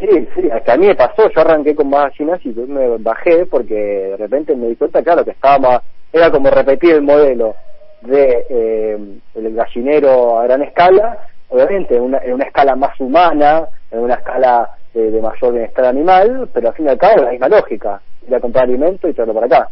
[0.00, 3.46] Sí, sí, hasta a mí me pasó, yo arranqué con más gallinas y me bajé
[3.46, 5.80] porque de repente me di cuenta, claro, que estábamos,
[6.12, 7.54] era como repetir el modelo
[8.02, 8.98] de eh,
[9.34, 11.18] el gallinero a gran escala,
[11.48, 16.48] obviamente en una, en una escala más humana, en una escala de, mayor bienestar animal,
[16.52, 19.34] pero al fin y al cabo la misma lógica, ir a comprar alimento y traerlo
[19.34, 19.68] para acá.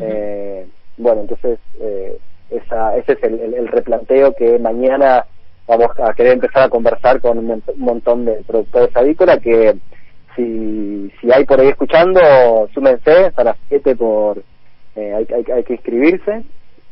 [0.00, 2.18] eh, bueno, entonces eh,
[2.50, 5.26] esa, ese es el, el replanteo que mañana
[5.66, 9.76] vamos a querer empezar a conversar con un montón de productores avícolas que
[10.34, 12.20] si, si hay por ahí escuchando,
[12.72, 14.38] súmense hasta las 7 por,
[14.94, 16.44] eh, hay, hay, hay, que inscribirse,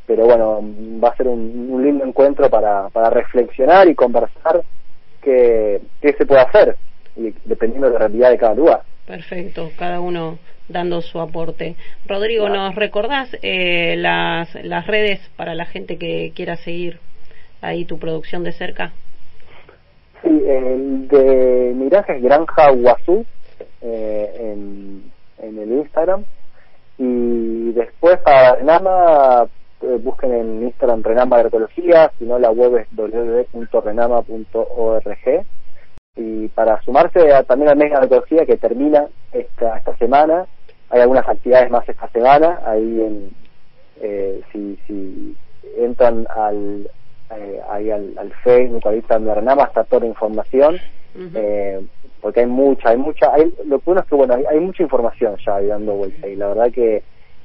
[0.06, 0.60] pero bueno,
[1.02, 4.62] va a ser un, lindo encuentro para, para reflexionar y conversar
[5.22, 6.76] qué, qué se puede hacer,
[7.16, 8.82] dependiendo de la realidad de cada lugar.
[9.06, 11.76] Perfecto, cada uno dando su aporte.
[12.06, 17.00] Rodrigo, ¿nos recordás eh, las, las redes para la gente que quiera seguir
[17.60, 18.92] ahí tu producción de cerca?
[20.22, 23.26] Sí, el de Miraje es Granja Guazú
[23.82, 26.24] eh, en, en el Instagram.
[26.96, 29.46] Y después para Renama,
[29.82, 35.44] eh, busquen en Instagram Renama Agroecología, si no la web es www.renama.org.
[36.16, 40.46] Y para sumarse también al mes de agroecología que termina esta, esta semana,
[40.90, 43.30] hay algunas actividades más esta semana, ahí en,
[44.00, 45.36] eh, si, si
[45.76, 46.88] entran al
[47.30, 50.78] eh, ahí al, al Facebook, al Instagram de está toda la información,
[51.34, 51.84] eh,
[52.20, 55.60] porque hay mucha, hay mucha, hay, lo bueno es que bueno, hay, mucha información ya
[55.60, 56.28] dando vuelta.
[56.28, 57.02] Y la verdad que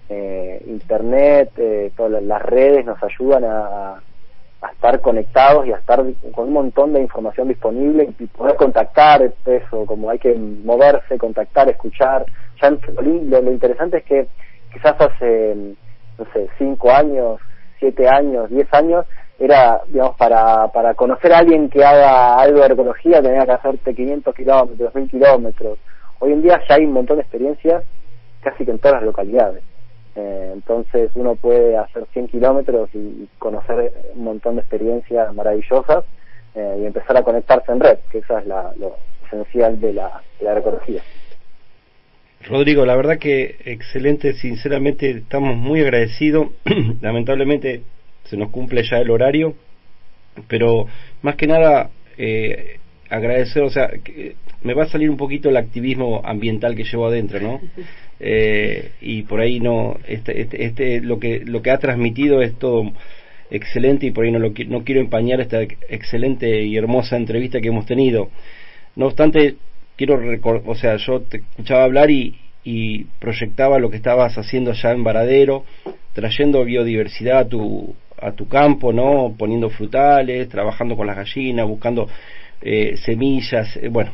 [0.09, 4.01] eh, Internet, eh, todas las redes nos ayudan a,
[4.61, 6.03] a estar conectados y a estar
[6.33, 11.69] con un montón de información disponible y poder contactar eso, como hay que moverse, contactar,
[11.69, 12.25] escuchar.
[12.61, 14.27] Ya lo, lo interesante es que
[14.73, 15.55] quizás hace,
[16.17, 17.39] no sé, cinco años
[17.79, 19.05] 7 años, 10 años,
[19.39, 23.95] era, digamos, para, para conocer a alguien que haga algo de ecología tenía que hacerte
[23.95, 25.79] 500 kilómetros, 1000 kilómetros.
[26.19, 27.83] Hoy en día ya hay un montón de experiencias
[28.41, 29.63] casi que en todas las localidades.
[30.15, 36.03] Eh, entonces uno puede hacer 100 kilómetros y, conocer un montón de experiencias maravillosas
[36.55, 38.95] eh, y empezar a conectarse en red, que eso es la, lo
[39.27, 41.01] esencial de la, de.
[42.47, 46.47] Rodrigo, la verdad que excelente, sinceramente estamos muy agradecidos.
[47.01, 47.83] Lamentablemente
[48.23, 49.53] se nos cumple ya el horario,
[50.47, 50.85] pero
[51.21, 52.79] más que nada eh,
[53.09, 57.07] agradecer, o sea, que me va a salir un poquito el activismo ambiental que llevo
[57.07, 57.61] adentro, ¿no?
[58.21, 62.53] Eh, y por ahí no, este, este, este, lo que lo que ha transmitido es
[62.59, 62.91] todo
[63.49, 67.69] excelente y por ahí no lo no quiero empañar esta excelente y hermosa entrevista que
[67.69, 68.29] hemos tenido.
[68.97, 69.55] No obstante,
[69.95, 72.35] quiero recordar, o sea, yo te escuchaba hablar y,
[72.65, 75.63] y proyectaba lo que estabas haciendo allá en Varadero,
[76.13, 79.33] trayendo biodiversidad a tu, a tu campo, ¿no?
[79.37, 82.09] Poniendo frutales, trabajando con las gallinas, buscando
[82.61, 84.11] eh, semillas, eh, bueno,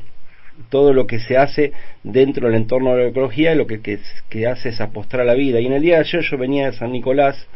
[0.69, 1.73] todo lo que se hace
[2.03, 3.81] dentro del entorno de la ecología lo que,
[4.29, 5.59] que, hace es apostar a la vida.
[5.59, 7.47] Y en el día de ayer yo venía de San Nicolás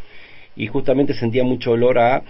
[0.56, 2.24] y justamente sentía mucho olor a,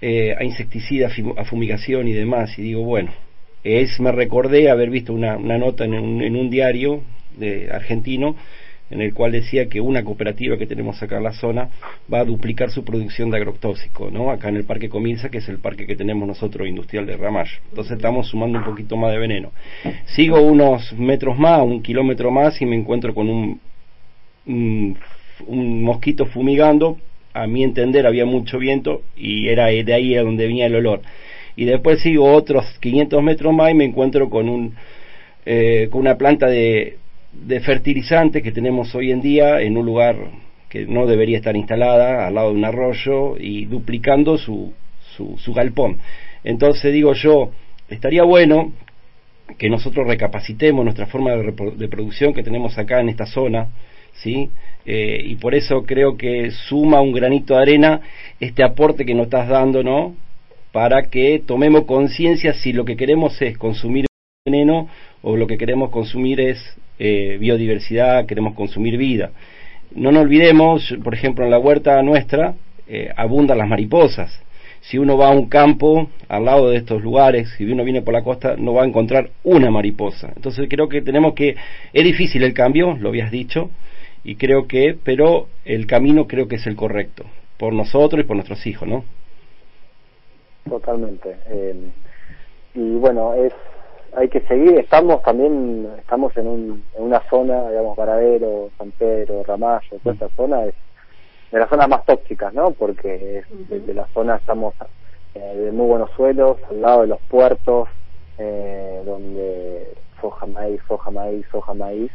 [0.00, 2.58] eh, a insecticida, a fumigación y demás.
[2.58, 3.12] Y digo, bueno,
[3.64, 7.02] es, me recordé haber visto una, nota en un, en un diario
[7.36, 8.36] de argentino
[8.94, 11.68] en el cual decía que una cooperativa que tenemos acá en la zona
[12.12, 14.30] va a duplicar su producción de agrotóxico, ¿no?
[14.30, 17.58] Acá en el Parque Comilsa, que es el parque que tenemos nosotros industrial de Ramallo.
[17.70, 19.50] Entonces estamos sumando un poquito más de veneno.
[20.06, 23.60] Sigo unos metros más, un kilómetro más y me encuentro con un,
[24.46, 24.96] un,
[25.46, 26.96] un mosquito fumigando.
[27.32, 31.00] A mi entender había mucho viento y era de ahí a donde venía el olor
[31.56, 34.74] y después sigo otros 500 metros más y me encuentro con un
[35.46, 36.96] eh, con una planta de,
[37.42, 40.16] de fertilizante que tenemos hoy en día en un lugar
[40.68, 44.72] que no debería estar instalada al lado de un arroyo y duplicando su,
[45.16, 45.98] su, galpón
[46.42, 47.50] entonces digo yo
[47.88, 48.72] estaría bueno
[49.58, 53.68] que nosotros recapacitemos nuestra forma de, de producción que tenemos acá en esta zona
[54.14, 54.50] ¿sí?
[54.86, 58.00] Eh, y por eso creo que suma un granito de arena
[58.40, 60.14] este aporte que nos estás dando, ¿no?
[60.74, 64.06] para que tomemos conciencia si lo que queremos es consumir
[64.44, 64.88] veneno
[65.22, 66.58] o lo que queremos consumir es
[66.98, 69.30] eh, biodiversidad, queremos consumir vida.
[69.94, 72.54] No nos olvidemos, por ejemplo, en la huerta nuestra
[72.86, 74.40] eh, abundan las mariposas.
[74.80, 78.12] Si uno va a un campo al lado de estos lugares, si uno viene por
[78.12, 80.32] la costa, no va a encontrar una mariposa.
[80.36, 81.56] Entonces creo que tenemos que,
[81.92, 83.70] es difícil el cambio, lo habías dicho,
[84.24, 87.24] y creo que, pero el camino creo que es el correcto,
[87.56, 89.04] por nosotros y por nuestros hijos, ¿no?
[90.68, 91.36] Totalmente.
[91.48, 91.74] Eh,
[92.74, 93.52] y bueno, es
[94.16, 94.78] hay que seguir.
[94.78, 100.28] Estamos también estamos en, un, en una zona, digamos, Varadero, San Pedro, Ramallo, toda esta
[100.36, 100.74] zona es
[101.50, 102.72] de las zonas más tóxicas, ¿no?
[102.72, 104.74] Porque de, la zona estamos
[105.34, 107.88] eh, de muy buenos suelos, al lado de los puertos,
[108.38, 112.10] eh, donde soja maíz, soja maíz, soja maíz.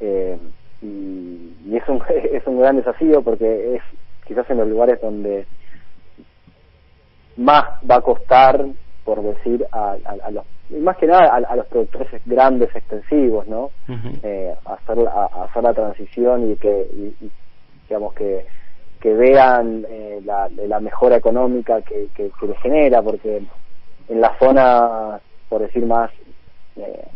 [0.00, 0.36] Eh,
[0.80, 3.82] y, y es un es un gran desafío porque es
[4.26, 5.46] quizás en los lugares donde
[7.36, 8.64] más va a costar,
[9.04, 10.44] por decir, a, a, los,
[10.80, 13.70] más que nada a, los productores grandes, extensivos, ¿no?
[14.22, 16.86] eh, hacer, hacer la transición y que,
[17.88, 18.46] digamos, que,
[19.00, 23.42] que vean eh, la, la mejora económica que, que, que les genera, porque
[24.08, 26.10] en la zona, por decir más,
[26.76, 27.08] eh,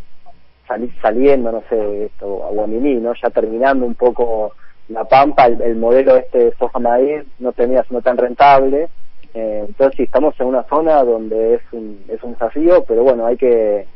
[1.00, 3.12] saliendo, no sé, esto, Aguaminí, ¿no?
[3.14, 4.52] Ya terminando un poco
[4.88, 8.88] la pampa, el, el modelo este de soja maíz no termina siendo tan rentable,
[9.34, 13.26] eh, entonces sí, estamos en una zona donde es un, es un desafío, pero bueno,
[13.26, 13.86] hay que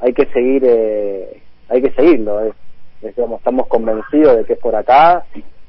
[0.00, 2.40] hay que seguir eh, hay que seguirlo.
[2.40, 2.54] Es,
[3.02, 5.24] estamos convencidos de que es por acá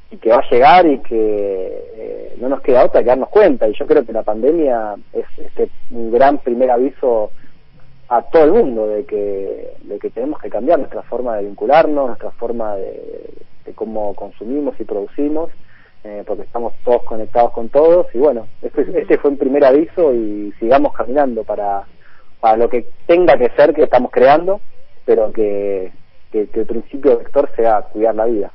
[0.10, 3.68] y que va a llegar y que eh, no nos queda otra que darnos cuenta.
[3.68, 7.32] Y yo creo que la pandemia es este, un gran primer aviso
[8.10, 12.08] a todo el mundo de que, de que tenemos que cambiar nuestra forma de vincularnos,
[12.08, 13.34] nuestra forma de,
[13.66, 15.50] de cómo consumimos y producimos
[16.08, 20.14] eh, porque estamos todos conectados con todos y bueno, este, este fue un primer aviso
[20.14, 21.84] y sigamos caminando para,
[22.40, 24.62] para lo que tenga que ser que estamos creando,
[25.04, 25.92] pero que,
[26.32, 28.52] que, el principio vector sea cuidar la vida.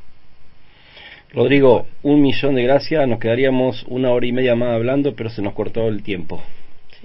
[1.34, 5.42] Rodrigo, un millón de gracias, nos quedaríamos una hora y media más hablando, pero se
[5.42, 6.40] nos cortó el tiempo.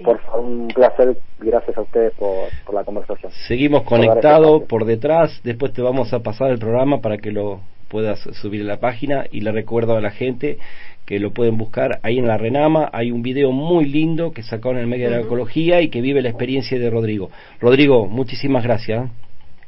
[0.02, 3.32] Por favor, un placer, gracias a ustedes por, por la conversación.
[3.48, 8.20] Seguimos conectados por detrás, después te vamos a pasar el programa para que lo puedas
[8.40, 10.58] subir a la página y le recuerdo a la gente
[11.04, 12.90] que lo pueden buscar ahí en la Renama.
[12.92, 16.00] Hay un video muy lindo que sacó en el medio de la ecología y que
[16.00, 17.30] vive la experiencia de Rodrigo.
[17.60, 19.10] Rodrigo, muchísimas gracias.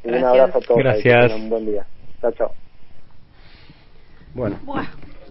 [0.04, 0.78] Un abrazo a todos.
[0.78, 1.32] Gracias.
[1.32, 1.86] Un buen día.
[2.20, 2.52] Chao, chao.
[4.34, 4.56] Bueno.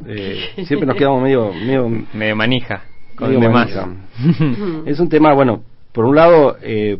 [0.07, 2.83] Eh, siempre nos quedamos medio, medio, medio manija
[3.19, 5.61] con es un tema, bueno,
[5.91, 6.97] por un lado, eh,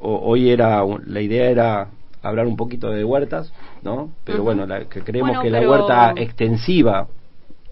[0.00, 1.88] hoy era la idea era
[2.22, 3.52] hablar un poquito de huertas,
[3.82, 4.10] ¿no?
[4.24, 7.08] Pero bueno, la, que creemos que la huerta extensiva,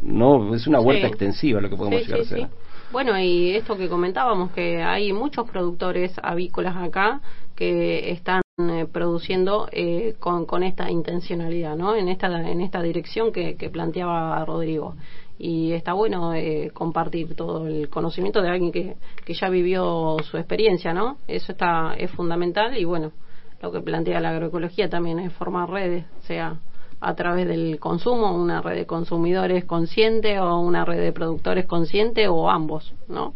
[0.00, 2.48] no, es una huerta extensiva lo que podemos llegar a hacer.
[2.92, 7.20] Bueno, y esto que comentábamos, que hay muchos productores avícolas acá
[7.54, 11.94] que están eh, produciendo eh, con, con, esta intencionalidad, ¿no?
[11.94, 14.96] En esta, en esta dirección que, que planteaba Rodrigo.
[15.42, 20.36] Y está bueno eh, compartir todo el conocimiento de alguien que, que ya vivió su
[20.36, 21.16] experiencia, ¿no?
[21.26, 23.12] Eso está, es fundamental y bueno,
[23.62, 26.58] lo que plantea la agroecología también es formar redes, sea
[27.00, 32.28] a través del consumo, una red de consumidores consciente o una red de productores consciente
[32.28, 33.32] o ambos, ¿no?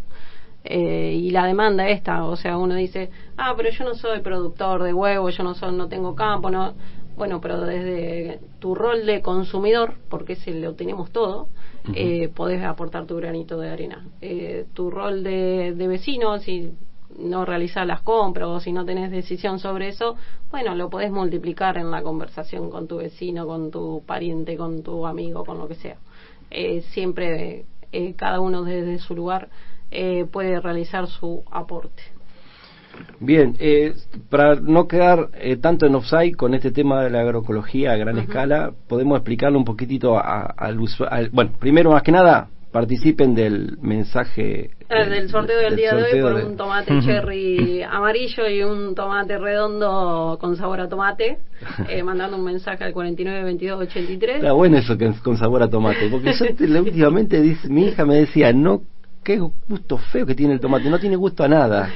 [0.64, 4.82] Eh, y la demanda esta, o sea, uno dice, ah, pero yo no soy productor
[4.82, 6.74] de huevos, yo no soy, no tengo campo, no,
[7.16, 11.48] bueno, pero desde tu rol de consumidor, porque ese lo tenemos todo,
[11.94, 14.06] eh, podés aportar tu granito de arena.
[14.20, 16.72] Eh, tu rol de, de vecino, si
[17.18, 20.16] no realizar las compras o si no tenés decisión sobre eso,
[20.50, 25.06] bueno, lo podés multiplicar en la conversación con tu vecino, con tu pariente, con tu
[25.06, 25.96] amigo, con lo que sea.
[26.50, 29.48] Eh, siempre eh, cada uno desde su lugar
[29.90, 32.02] eh, puede realizar su aporte.
[33.20, 33.56] Bien,
[34.28, 35.30] para no quedar
[35.60, 39.64] tanto en offside con este tema de la agroecología a gran escala, podemos explicarlo un
[39.64, 41.30] poquitito al usuario.
[41.32, 46.20] Bueno, primero, más que nada, participen del mensaje ah, del, sorteo del, día de hoy
[46.20, 51.38] por un tomate cherry amarillo y un tomate redondo con sabor a tomate
[51.88, 56.32] eh, mandando un mensaje al 492283 está bueno eso que con sabor a tomate porque
[56.32, 58.82] yo últimamente dice, mi hija me decía no
[59.24, 61.90] qué gusto feo que tiene el tomate, no tiene gusto a nada,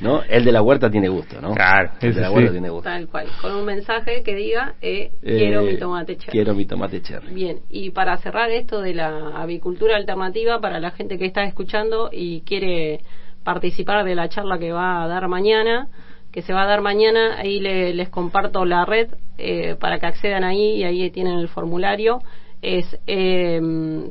[0.00, 0.22] ¿no?
[0.22, 1.54] El de la huerta tiene gusto, ¿no?
[1.54, 2.84] Claro, el de la huerta tiene gusto.
[2.84, 6.32] Tal cual, con un mensaje que diga, eh, quiero mi tomate cherry.
[6.32, 7.34] Quiero mi tomate cherry.
[7.34, 12.10] Bien, y para cerrar esto de la avicultura alternativa, para la gente que está escuchando
[12.12, 13.00] y quiere
[13.42, 15.88] participar de la charla que va a dar mañana,
[16.30, 19.08] que se va a dar mañana, ahí les comparto la red
[19.38, 22.20] eh, para que accedan ahí y ahí tienen el formulario
[22.64, 23.60] es, eh,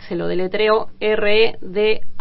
[0.08, 2.14] se lo deletreo, redaa.redes,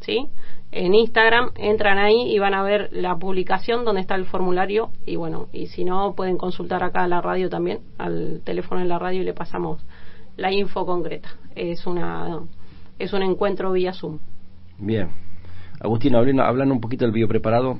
[0.00, 0.28] ¿sí?
[0.72, 5.16] En Instagram entran ahí y van a ver la publicación donde está el formulario y
[5.16, 9.00] bueno, y si no pueden consultar acá a la radio también, al teléfono en la
[9.00, 9.84] radio y le pasamos
[10.36, 11.30] la info concreta.
[11.56, 12.40] Es una
[12.98, 14.18] es un encuentro vía Zoom.
[14.78, 15.08] Bien.
[15.80, 17.78] Agustín, hablan, un poquito del biopreparado.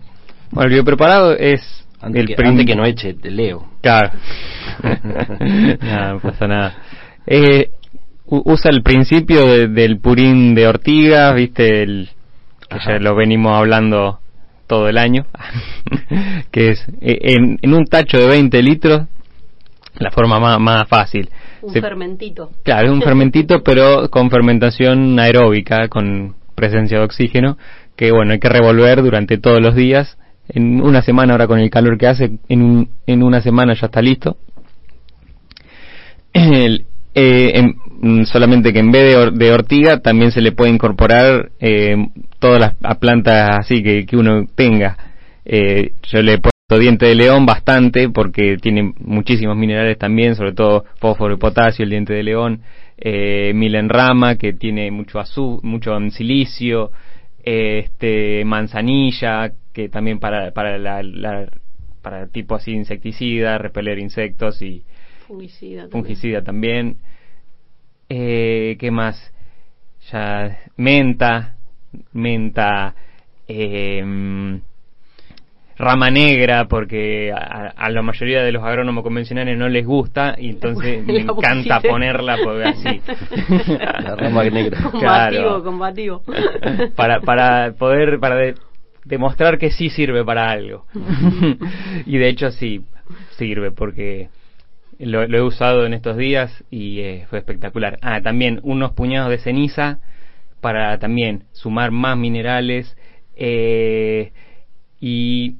[0.50, 3.68] Bueno, el biopreparado es antes, que, que, no eche, te leo.
[3.82, 4.10] Claro.
[5.80, 6.74] no, pasa nada.
[7.26, 7.70] Eh,
[8.26, 12.08] usa el principio del purín de ortiga, viste, el,
[12.68, 14.20] que ya lo venimos hablando
[14.66, 15.26] todo el año,
[16.50, 19.02] que es eh, en, en, un tacho de 20 litros,
[19.98, 21.28] la forma más, más fácil.
[21.62, 22.52] Un fermentito.
[22.62, 27.58] Claro, es un fermentito, pero con fermentación aeróbica, con presencia de oxígeno,
[27.96, 30.16] que bueno, hay que revolver durante todos los días
[30.52, 34.02] en una semana ahora con el calor que hace, en, en una semana ya está
[34.02, 34.36] listo.
[37.12, 37.74] Eh,
[38.26, 41.96] solamente que en vez de, ortiga también se le puede incorporar eh,
[42.38, 44.96] todas las plantas así que, que uno tenga.
[45.44, 50.52] Eh, yo le he puesto diente de león bastante porque tiene muchísimos minerales también, sobre
[50.52, 52.60] todo fósforo y potasio, el diente de león,
[52.96, 56.92] eh, milenrama que tiene mucho azúcar, mucho silicio,
[57.50, 61.48] este manzanilla que también para para la,
[62.02, 64.84] para tipo así insecticida repeler insectos y
[65.26, 66.96] fungicida también, fungicida también.
[68.08, 69.32] Eh, qué más
[70.10, 71.56] ya menta
[72.12, 72.94] menta
[73.46, 74.02] eh,
[75.80, 81.04] rama negra porque a, la mayoría de los agrónomos convencionales no les gusta y entonces
[81.06, 83.00] me encanta ponerla porque así.
[83.78, 84.82] La rama negra.
[84.90, 86.22] Combativo combativo.
[86.96, 88.54] Para para poder para
[89.04, 90.84] demostrar que sí sirve para algo.
[92.06, 92.84] Y de hecho sí
[93.38, 94.28] sirve porque
[94.98, 97.98] lo, he usado en estos días y eh, fue espectacular.
[98.02, 100.00] Ah también unos puñados de ceniza
[100.60, 102.98] para también sumar más minerales
[103.34, 104.32] eh,
[105.00, 105.56] y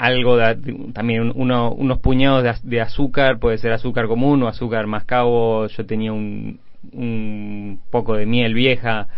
[0.00, 0.56] algo de,
[0.94, 6.10] también uno, unos puñados de, azúcar, puede ser azúcar común o azúcar mascabo, yo tenía
[6.10, 6.58] un,
[6.92, 9.08] un poco de miel vieja,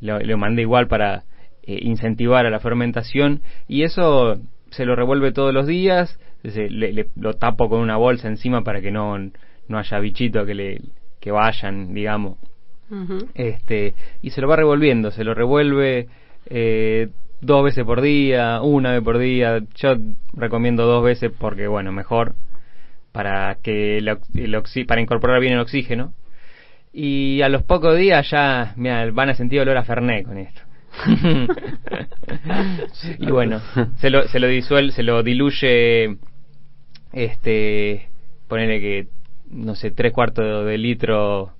[0.00, 1.24] lo, mandé igual para
[1.62, 4.38] eh, incentivar a la fermentación y eso
[4.70, 8.90] se lo revuelve todos los días, le, lo tapo con una bolsa encima para que
[8.90, 9.18] no,
[9.68, 10.80] no haya bichitos que le
[11.20, 12.38] que vayan, digamos.
[13.34, 16.08] Este, y se lo va revolviendo, se lo revuelve
[16.46, 17.08] eh,
[17.40, 19.60] dos veces por día, una vez por día.
[19.76, 19.96] Yo
[20.32, 22.34] recomiendo dos veces porque, bueno, mejor
[23.12, 24.18] para que el,
[24.86, 26.12] para incorporar bien el oxígeno.
[26.92, 30.60] Y a los pocos días ya van a sentir olor a Fernet con esto.
[33.18, 33.60] y bueno,
[33.98, 36.16] se lo, se lo disuel, se lo diluye,
[37.12, 38.08] este,
[38.48, 39.06] ponerle que,
[39.50, 41.52] no sé, tres cuartos de litro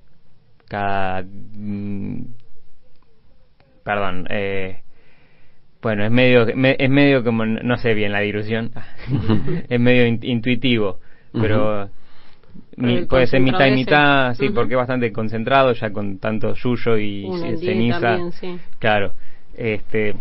[0.67, 2.25] cada, mm,
[3.83, 4.80] perdón, eh,
[5.81, 8.71] bueno, es medio, es medio como, no sé bien la dilución,
[9.69, 10.99] es medio intuitivo,
[11.33, 11.89] pero
[13.09, 17.27] puede ser mitad y mitad, sí, porque es bastante concentrado ya con tanto yuyo y
[17.59, 18.17] ceniza.
[18.79, 19.13] Claro,
[19.55, 20.15] este.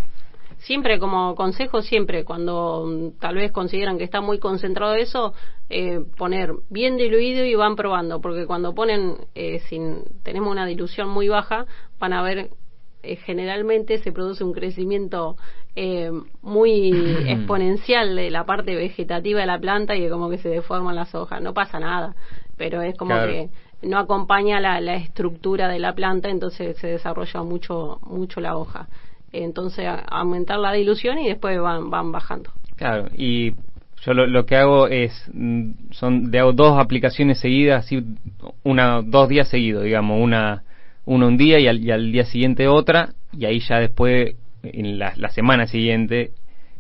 [0.59, 5.33] Siempre como consejo, siempre cuando mm, tal vez consideran que está muy concentrado eso,
[5.71, 11.09] eh, poner bien diluido y van probando, porque cuando ponen, eh, sin, tenemos una dilución
[11.09, 11.65] muy baja,
[11.99, 12.51] van a ver
[13.03, 15.37] eh, generalmente se produce un crecimiento
[15.75, 16.11] eh,
[16.43, 16.91] muy
[17.29, 21.41] exponencial de la parte vegetativa de la planta y como que se deforman las hojas.
[21.41, 22.15] No pasa nada,
[22.57, 23.49] pero es como que
[23.83, 28.89] no acompaña la, la, estructura de la planta, entonces se desarrolla mucho, mucho la hoja.
[29.33, 32.51] Entonces aumentar la dilución y después van, van bajando.
[32.77, 33.55] Claro, y
[34.03, 38.05] yo lo, lo, que hago es, mm, son, de hago dos aplicaciones seguidas, así,
[38.63, 40.65] una, dos días seguidos, digamos, una
[41.11, 45.67] uno un día y al, día siguiente otra, y ahí ya después, en la, semana
[45.67, 46.31] siguiente,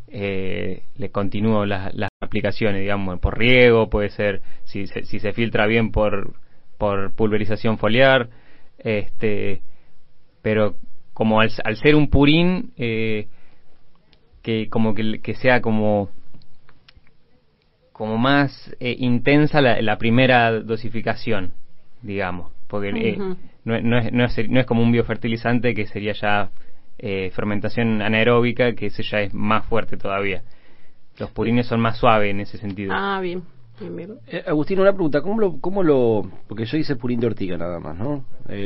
[0.06, 6.34] eh, le continúo las, aplicaciones, digamos, por riego, puede ser, si, se filtra bien por,
[6.78, 8.28] por pulverización foliar,
[8.78, 9.62] este,
[10.42, 10.76] pero
[11.12, 11.50] como al,
[11.82, 13.26] ser un purín, eh,
[14.42, 16.08] que como que, que, sea como
[17.92, 21.52] como más eh, intensa la, la primera dosificación,
[22.00, 23.18] digamos porque eh,
[23.64, 26.50] no, no, es, no, es, no, es, como un biofertilizante que sería ya
[26.98, 30.42] eh, fermentación anaeróbica, que ese ya es más fuerte todavía.
[31.18, 32.92] Los purines son más suaves en ese sentido.
[32.94, 33.42] Ah, bien.
[33.80, 37.56] bien, eh, Agustín, una pregunta, ¿cómo lo, ¿cómo lo, porque yo hice purín de ortiga
[37.56, 38.24] nada más, ¿no?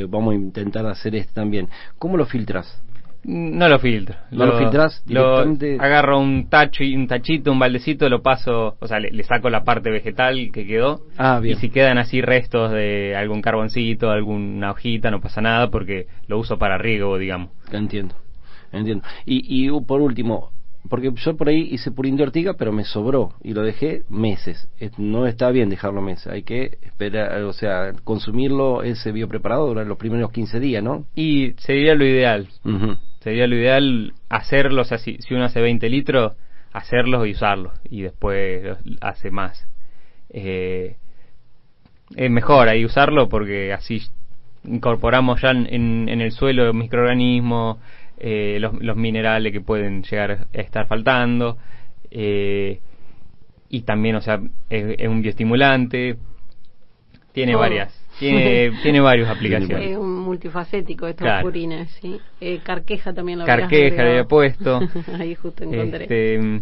[0.09, 1.69] vamos a intentar hacer este también.
[1.97, 2.81] ¿Cómo lo filtras?
[3.27, 4.15] No lo filtro.
[4.29, 5.77] ¿No lo, filtras directamente?
[5.79, 9.63] agarro un tacho y un tachito, un baldecito, lo paso, o sea, le, saco la
[9.63, 11.01] parte vegetal que quedó.
[11.17, 16.05] Ah, y si quedan así restos de algún carboncito, alguna hojita, no pasa nada porque
[16.27, 17.49] lo uso para riego, digamos.
[17.71, 18.13] Entiendo,
[18.71, 19.03] entiendo.
[19.25, 20.51] Y, y por último,
[20.89, 24.69] porque yo por ahí hice purín de ortiga, pero me sobró y lo dejé meses.
[24.97, 29.97] No está bien dejarlo meses, hay que esperar, o sea, consumirlo ese biopreparado durante los
[29.97, 31.05] primeros 15 días, ¿no?
[31.15, 32.47] Y sería lo ideal
[33.25, 36.33] sería lo ideal hacerlo, o sea, si, uno hace 20 litros,
[36.71, 39.67] hacerlos y usarlos, y después hace más.
[40.29, 40.97] Eh,
[42.15, 44.03] es mejor ahí usarlo porque así
[44.63, 47.79] incorporamos ya en, el suelo microorganismos,
[48.17, 51.57] eh, los, minerales que pueden llegar a estar faltando,
[52.11, 52.79] eh,
[53.69, 56.17] y también, o sea, es, un bioestimulante,
[57.33, 59.91] tiene varias tiene, tiene varias aplicaciones.
[59.91, 62.19] Es un multifacético estos purines, ¿sí?
[62.39, 64.79] Eh, carqueja también lo Carqueja le había puesto.
[65.19, 66.03] Ahí justo encontré.
[66.03, 66.61] Este,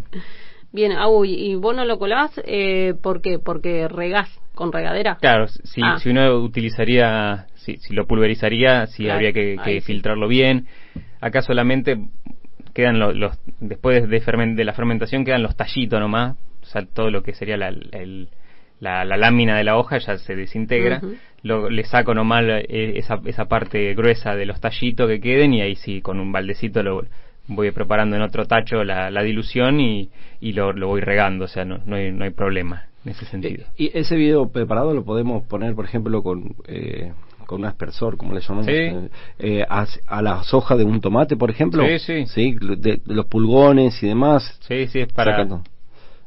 [0.72, 2.32] Bien, Agu, ¿y vos no lo colás?
[2.46, 3.38] Eh, ¿Por qué?
[3.38, 5.18] ¿Porque regás con regadera?
[5.22, 6.00] Claro, si, ah.
[6.00, 10.66] si uno utilizaría, si, si lo pulverizaría, si habría que, filtrarlo bien.
[11.24, 11.98] Acá solamente
[12.74, 17.24] quedan los, después de, de la fermentación quedan los tallitos nomás, o sea, todo lo
[17.24, 18.30] que sería la, el,
[18.80, 21.02] la, lámina de la hoja ya se desintegra,
[21.44, 25.62] lo, le saco nomás eh, esa, esa parte gruesa de los tallitos que queden y
[25.62, 27.06] ahí sí, con un baldecito lo
[27.48, 30.10] voy preparando en otro tacho la, dilución y,
[30.42, 33.26] y lo, lo, voy regando, o sea, no, no, hay, no hay problema en ese
[33.26, 33.66] sentido.
[33.78, 36.56] Eh, ¿Y ese video preparado lo podemos poner, por ejemplo, con...
[36.68, 37.12] Eh,
[37.46, 38.68] con un aspersor, como le llamamos,
[40.08, 41.84] a, las hojas de un tomate, por ejemplo.
[42.00, 42.58] Sí, sí.
[42.78, 44.60] De, los pulgones y demás.
[44.68, 45.48] Sí, sí, es para...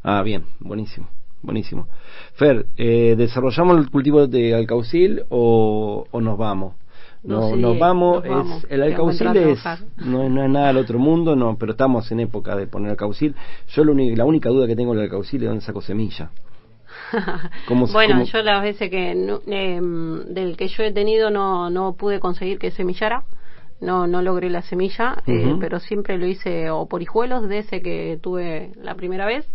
[0.02, 1.08] Ah, bien, buenísimo.
[1.42, 1.88] Buenísimo.
[2.34, 6.74] Fer, eh, ¿desarrollamos el cultivo de alcaucil o, o nos vamos?
[7.22, 9.64] No, nos vamos, Es, el alcaucil es,
[9.98, 12.90] no, es, no es nada del otro mundo, no, pero estamos en época de poner
[12.90, 13.34] alcaucil.
[13.68, 16.30] Yo lo la única duda que tengo del alcaucil es dónde saco semilla.
[17.92, 22.58] bueno, yo las veces que em, del que yo he tenido no, no pude conseguir
[22.58, 23.24] que semillara,
[23.80, 27.82] no, no logré la semilla, eh, pero siempre lo hice o por hijuelos de ese
[27.82, 29.46] que tuve la primera vez,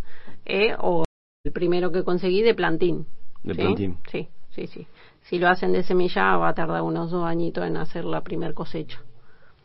[0.45, 1.03] eh, o
[1.43, 3.05] el primero que conseguí de plantín.
[3.43, 3.97] ¿De plantín?
[4.11, 4.87] Sí, sí, sí.
[5.23, 8.53] Si lo hacen de semilla va a tardar unos dos añitos en hacer la primer
[8.53, 9.01] cosecha.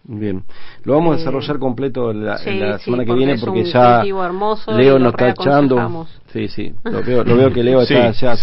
[0.09, 0.45] Bien,
[0.85, 5.13] lo vamos a eh, desarrollar completo la, la semana que viene porque ya Leo nos
[5.13, 6.07] está echando.
[6.33, 8.37] Sí, sí, lo veo, lo veo que Leo está ya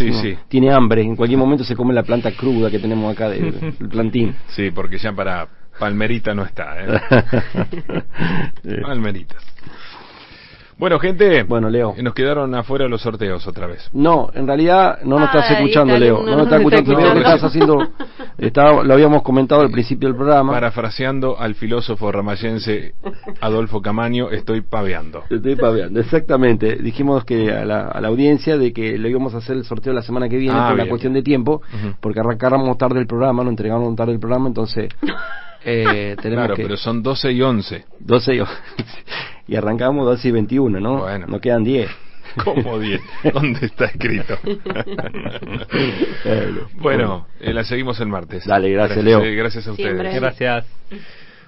[0.50, 4.36] tiene hambre, en cualquier momento se come la planta cruda que tenemos acá del plantín.
[4.48, 5.48] Sí, porque ya para
[5.80, 6.76] palmerita no está.
[6.84, 7.00] ¿eh?
[8.82, 9.36] palmerita.
[10.78, 11.96] Bueno, gente, bueno, Leo.
[12.02, 13.90] nos quedaron afuera los sorteos otra vez.
[13.94, 16.24] No, en realidad no nos estás escuchando, Leo.
[16.24, 16.96] No nos estás escuchando.
[16.96, 17.78] Veo que estás haciendo.
[18.84, 20.54] lo habíamos comentado al principio del programa.
[20.54, 22.94] Parafraseando al filósofo ramayense
[23.42, 25.24] Adolfo Camaño, estoy paveando.
[25.30, 26.76] Estoy paveando, exactamente.
[26.78, 30.30] Dijimos que a la, audiencia de que lo íbamos a hacer el sorteo la semana
[30.30, 31.62] que viene ah, por una cuestión de tiempo,
[32.00, 34.90] porque arrancáramos tarde el programa, no entregamos tarde el programa, entonces.
[35.66, 37.86] Eh, tenemos claro, pero son 12 y 11.
[38.00, 38.54] 12 y 11.
[39.48, 41.00] y arrancamos 12 y 21, ¿no?
[41.00, 41.28] Bueno.
[41.28, 41.90] Nos quedan 10.
[42.44, 43.02] ¿Cómo 10?
[43.34, 44.38] ¿Dónde está escrito?
[46.80, 48.46] bueno, eh, la seguimos el martes.
[48.46, 49.22] Dale, gracias, Leo.
[49.22, 50.16] Eh, gracias a ustedes.
[50.16, 50.66] Gracias.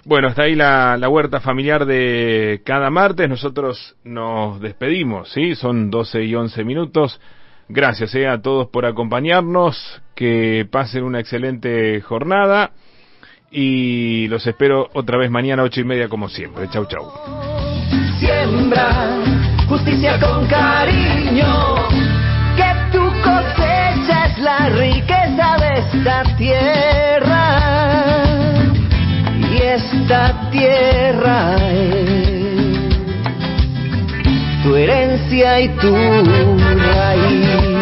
[0.04, 3.28] Bueno, está ahí la, la, huerta familiar de cada martes.
[3.28, 5.56] Nosotros nos despedimos, ¿sí?
[5.56, 7.20] Son 12 y 11 minutos.
[7.68, 10.02] Gracias eh, a todos por acompañarnos.
[10.14, 12.72] Que pasen una excelente jornada
[13.58, 16.68] y los espero otra vez mañana ocho y media como siempre.
[16.70, 17.10] Chau, chau.
[18.20, 19.24] Siembra
[19.70, 21.76] justicia con cariño,
[22.58, 27.44] que tu cosecha es la riqueza de esta tierra
[29.40, 32.56] y esta tierra es
[34.64, 37.75] tu herencia y tu raíz.